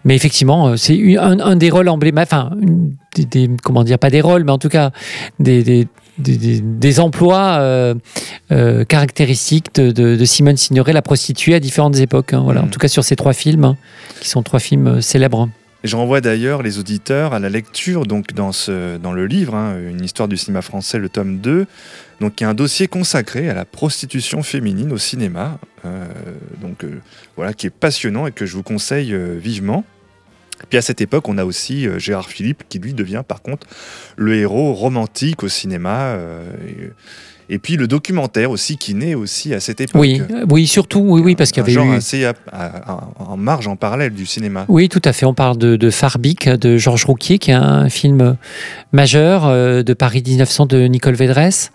[0.03, 2.33] Mais effectivement, c'est un, un des rôles emblématiques.
[2.33, 4.91] Enfin, une des, des- comment dire, pas des rôles, mais en tout cas
[5.39, 5.87] des, des,
[6.17, 7.93] des- des- des emplois euh,
[8.51, 12.33] euh, caractéristiques de, de- de Simone Signoret, la prostituée à différentes époques.
[12.33, 13.77] hein, voilà, en tout cas sur ces trois films, hein,
[14.21, 15.49] qui sont trois films euh, célèbres.
[15.85, 19.77] Je renvoie d'ailleurs les auditeurs à la lecture donc dans, ce, dans le livre, hein,
[19.87, 21.67] Une histoire du cinéma français, le tome 2,
[22.19, 26.07] donc, qui est un dossier consacré à la prostitution féminine au cinéma, euh,
[26.59, 26.99] donc, euh,
[27.35, 29.85] voilà, qui est passionnant et que je vous conseille euh, vivement.
[30.69, 33.67] Puis à cette époque, on a aussi Gérard Philippe qui lui devient par contre
[34.15, 36.17] le héros romantique au cinéma.
[37.49, 40.01] Et puis le documentaire aussi qui naît aussi à cette époque.
[40.01, 41.95] Oui, euh, oui, surtout, oui, oui, parce qu'il y avait genre eu.
[41.95, 44.65] assez à- à- à- en marge, en parallèle du cinéma.
[44.67, 45.25] Oui, tout à fait.
[45.25, 48.37] On parle de, de Farbik de Georges Rouquier, qui est un film
[48.91, 51.71] majeur euh, de Paris 1900 de Nicole Védresse.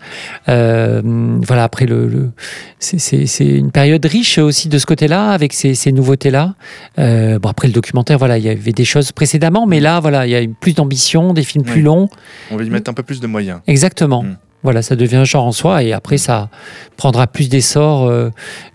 [0.49, 1.01] Euh,
[1.45, 2.31] voilà, après, le, le-
[2.79, 6.55] c'est- une période riche aussi de ce côté-là, avec ces, ces nouveautés-là.
[6.99, 10.25] Euh, bon, après, le documentaire, voilà, il y avait des choses précédemment, mais là, voilà,
[10.27, 12.09] il y a plus d'ambition, des films plus longs.
[12.51, 13.59] On va y mettre un peu plus de moyens.
[13.67, 14.23] Exactement.
[14.23, 14.37] Mm.
[14.63, 16.49] Voilà, ça devient un genre en soi et après ça
[16.95, 18.29] prendra plus d'essor euh,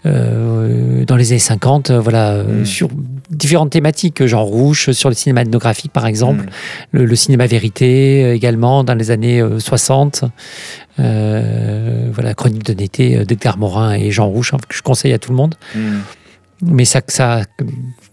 [0.04, 2.64] euh, dans les années 50, euh, voilà, Mm.
[2.64, 2.88] sur
[3.30, 6.48] différentes thématiques, genre rouge, sur le cinéma ethnographique par exemple, Mm.
[6.92, 10.24] le, le cinéma vérité également dans les années euh, 60,
[10.98, 15.18] euh, voilà, Chronique de l'été d'Edgar Morin et Jean Rouge, hein, que je conseille à
[15.18, 15.54] tout le monde.
[15.74, 15.78] Mm.
[16.62, 17.42] Mais ça, ça,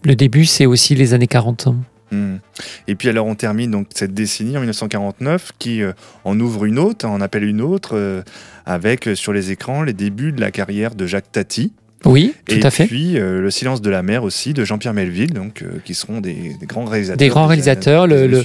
[0.04, 1.68] le début, c'est aussi les années 40.
[2.14, 2.38] Hmm.
[2.86, 5.92] Et puis alors on termine donc cette décennie en 1949 qui euh,
[6.24, 8.22] en ouvre une autre, en appelle une autre, euh,
[8.66, 11.72] avec euh, sur les écrans les débuts de la carrière de Jacques Tati.
[12.04, 12.86] Oui, tout et à fait.
[12.86, 16.20] puis euh, Le silence de la mer aussi de Jean-Pierre Melville, donc, euh, qui seront
[16.20, 17.16] des, des grands réalisateurs.
[17.18, 18.42] Des grands réalisateurs, des le-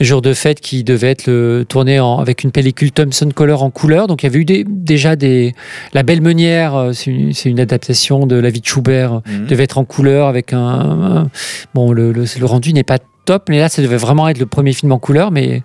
[0.00, 3.70] Jour de fête qui devait être le, tourné en- avec une pellicule Thomson Color en
[3.70, 4.06] couleur.
[4.06, 5.54] Donc il y avait eu des- déjà des.
[5.94, 9.46] La Belle Meunière, euh, c'est une, une adaptation de La vie de Schubert, Mhm.
[9.46, 10.58] devait être en couleur avec un.
[10.60, 11.30] un-
[11.74, 14.46] bon, le, le- le rendu n'est pas top, mais là ça devait vraiment être le
[14.46, 15.62] premier film en couleur, mais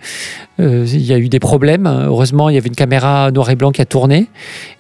[0.60, 1.86] euh, il y a eu des problèmes.
[1.88, 4.28] Heureusement, il y avait une caméra noir et blanc qui a tourné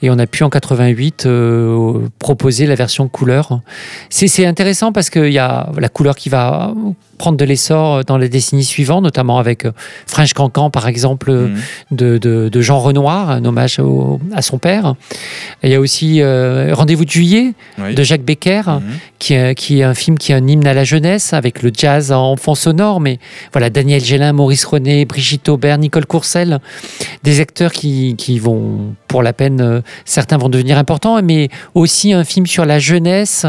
[0.01, 3.61] et on a pu en 88 euh, proposer la version couleur.
[4.09, 6.73] C'est intéressant parce qu'il y a la couleur qui va
[7.17, 9.71] prendre de l'essor dans les décennies suivantes, notamment avec euh,
[10.05, 11.55] French Cancan, par exemple, Mhm.
[11.91, 14.93] de, de- de Jean Renoir, un hommage au- à son père.
[15.63, 17.95] Et il y a aussi euh, Rendez-vous de juillet Oui.
[17.95, 18.81] de Jacques Becker, Mhm.
[19.17, 21.71] qui, est, qui est un film qui est un hymne à la jeunesse, avec le
[21.75, 22.53] jazz en fond
[22.99, 23.19] Mais
[23.53, 26.59] voilà, Daniel Gélin, Maurice René, Brigitte Aubert, Nicole Courcelles,
[27.23, 32.23] des acteurs qui, vont, pour la peine, euh, certains vont devenir importants, mais aussi un
[32.23, 33.45] film sur la jeunesse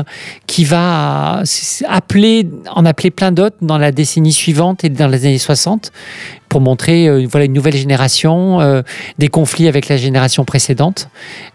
[0.46, 1.42] qui va
[1.88, 5.92] appeler, en appeler plein d'autres dans la décennie suivante et dans les années 60
[6.48, 8.82] pour montrer euh, voilà, une nouvelle génération, euh,
[9.18, 11.08] des conflits avec la génération précédente.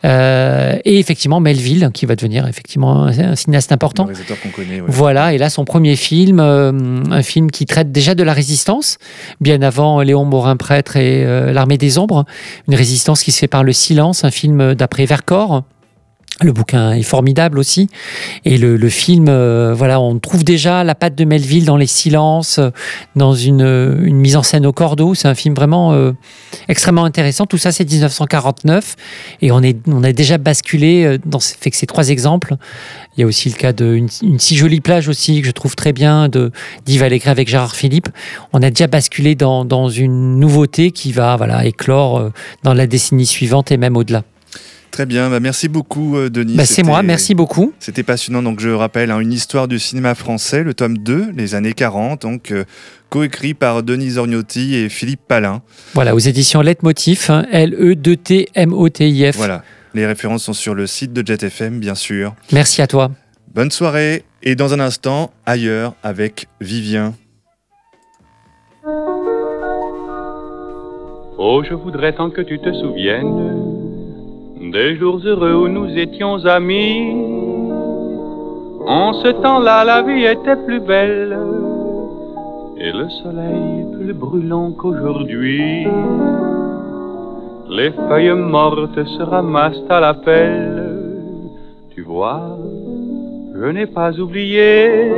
[0.06, 4.06] Euh, et effectivement, Melville, qui va devenir effectivement un, un cinéaste important.
[4.06, 4.82] réalisateur qu'on connaît.
[4.82, 4.88] ouais.
[4.88, 6.72] Voilà, et là, son premier film, euh,
[7.12, 8.98] un film qui traite déjà de la résistance,
[9.42, 12.26] bien avant Léon Morin-Prêtre et euh, L'Armée des Ombres,
[12.68, 15.64] une résistance qui se fait par le silence, un film d'après Vercors.
[16.42, 17.90] Le bouquin est formidable aussi.
[18.44, 22.58] Et le, film, euh, voilà, on trouve déjà la patte de Melville dans les silences,
[22.58, 22.72] euh,
[23.16, 25.14] dans une, euh, une mise en scène au cordeau.
[25.14, 25.94] C'est un film vraiment
[26.68, 27.46] extrêmement intéressant.
[27.46, 28.96] Tout ça, c'est 1949.
[29.42, 32.56] Et on, est, on a déjà basculé dans fait que ces trois exemples.
[33.16, 35.76] Il y a aussi le cas d'une une si jolie plage aussi, que je trouve
[35.76, 36.52] très bien, de
[36.86, 38.10] d'Yves Allégret avec Gérard Philippe.
[38.54, 42.32] On a déjà basculé dans, dans une nouveauté qui va voilà, éclore
[42.64, 44.24] dans la décennie suivante et même au-delà.
[44.94, 46.54] Très bien, bah, merci beaucoup euh, Denis.
[46.54, 47.74] Bah, c'est moi, merci beaucoup.
[47.80, 51.56] C'était passionnant, donc je rappelle, hein, une histoire du cinéma français, le tome 2, les
[51.56, 52.64] années 40, donc euh,
[53.10, 55.64] coécrit par Denis Zorgnotti et Philippe Palin.
[55.96, 59.36] Voilà, aux éditions Leitmotiv, hein, L-E-2-T-M-O-T-I-F.
[59.36, 59.64] Voilà,
[59.96, 62.36] les références sont sur le site de JetFM, bien sûr.
[62.52, 63.10] Merci à toi.
[63.52, 67.16] Bonne soirée, et dans un instant, ailleurs avec Vivien.
[71.40, 73.73] Oh, je voudrais tant que tu te souviennes
[74.74, 77.14] des jours heureux où nous étions amis.
[78.88, 81.38] En ce temps-là, la vie était plus belle
[82.78, 85.86] et le soleil plus brûlant qu'aujourd'hui.
[87.70, 90.84] Les feuilles mortes se ramassent à la pelle.
[91.94, 92.58] Tu vois,
[93.56, 95.12] je n'ai pas oublié.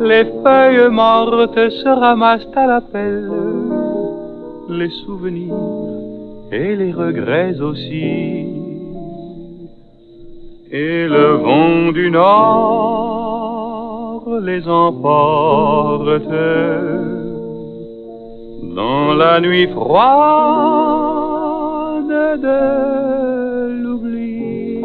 [0.00, 3.30] Les feuilles mortes se ramassent à la pelle
[4.68, 5.73] les souvenirs
[6.54, 8.46] et les regrets aussi.
[10.70, 16.28] Et le vent du nord les emporte
[18.76, 20.04] dans la nuit froide
[22.46, 22.60] de
[23.82, 24.80] l'oubli.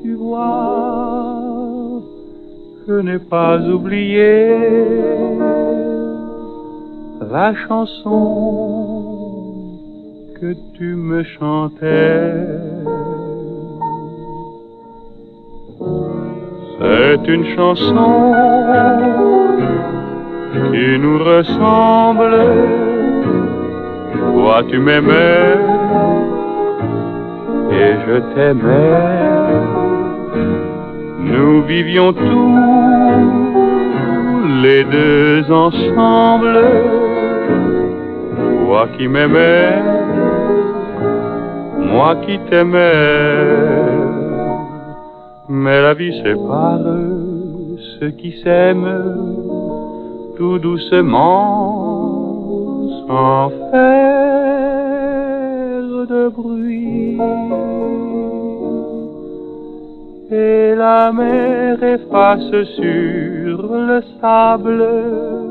[0.00, 2.00] Tu vois,
[2.86, 5.73] je n'ai pas oublié
[7.34, 8.14] la chanson
[10.40, 12.30] que tu me chantais.
[16.78, 18.32] C'est une chanson
[20.70, 22.36] qui nous ressemble.
[24.34, 25.58] Toi tu m'aimais
[27.82, 29.00] et je t'aimais.
[31.32, 32.58] Nous vivions tous
[34.62, 37.03] les deux ensemble.
[38.74, 39.70] Toi qui m'aimais,
[41.92, 43.86] moi qui t'aimais.
[45.48, 46.80] Mais la vie sépare
[48.00, 49.14] ceux qui s'aiment
[50.36, 51.20] tout doucement
[53.06, 54.26] sans faire
[56.12, 57.16] de bruit.
[60.32, 62.50] Et la mer efface
[62.80, 63.56] sur
[63.88, 65.43] le sable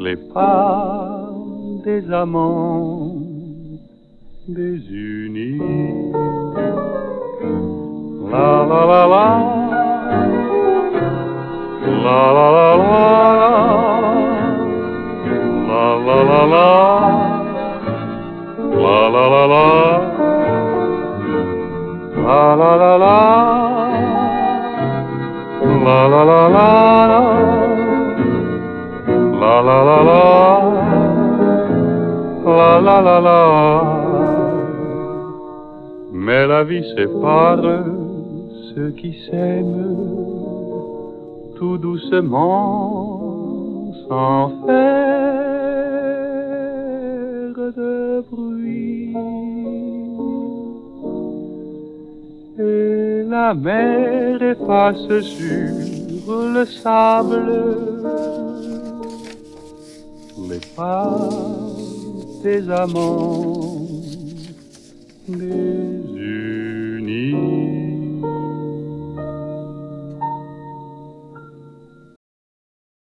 [0.00, 1.28] les pas
[1.84, 3.12] des amants
[4.48, 5.60] désunis.
[8.30, 9.26] La la la la.
[12.04, 13.00] La la la la.
[15.68, 16.68] La la la la.
[18.82, 19.66] La la la la.
[22.24, 23.18] La la la la.
[25.84, 27.59] La la la la.
[29.40, 30.22] La la la la.
[32.44, 33.42] La la la la.
[36.12, 37.84] Mais la vie sépare
[38.68, 39.96] ceux qui s'aiment
[41.56, 42.34] tout doucement
[44.08, 45.40] sans faire
[47.78, 49.14] de bruit.
[52.58, 55.70] Et la mer efface sur
[56.56, 57.48] le sable
[60.50, 61.28] les pas
[62.42, 63.86] des amants.
[65.28, 65.89] Des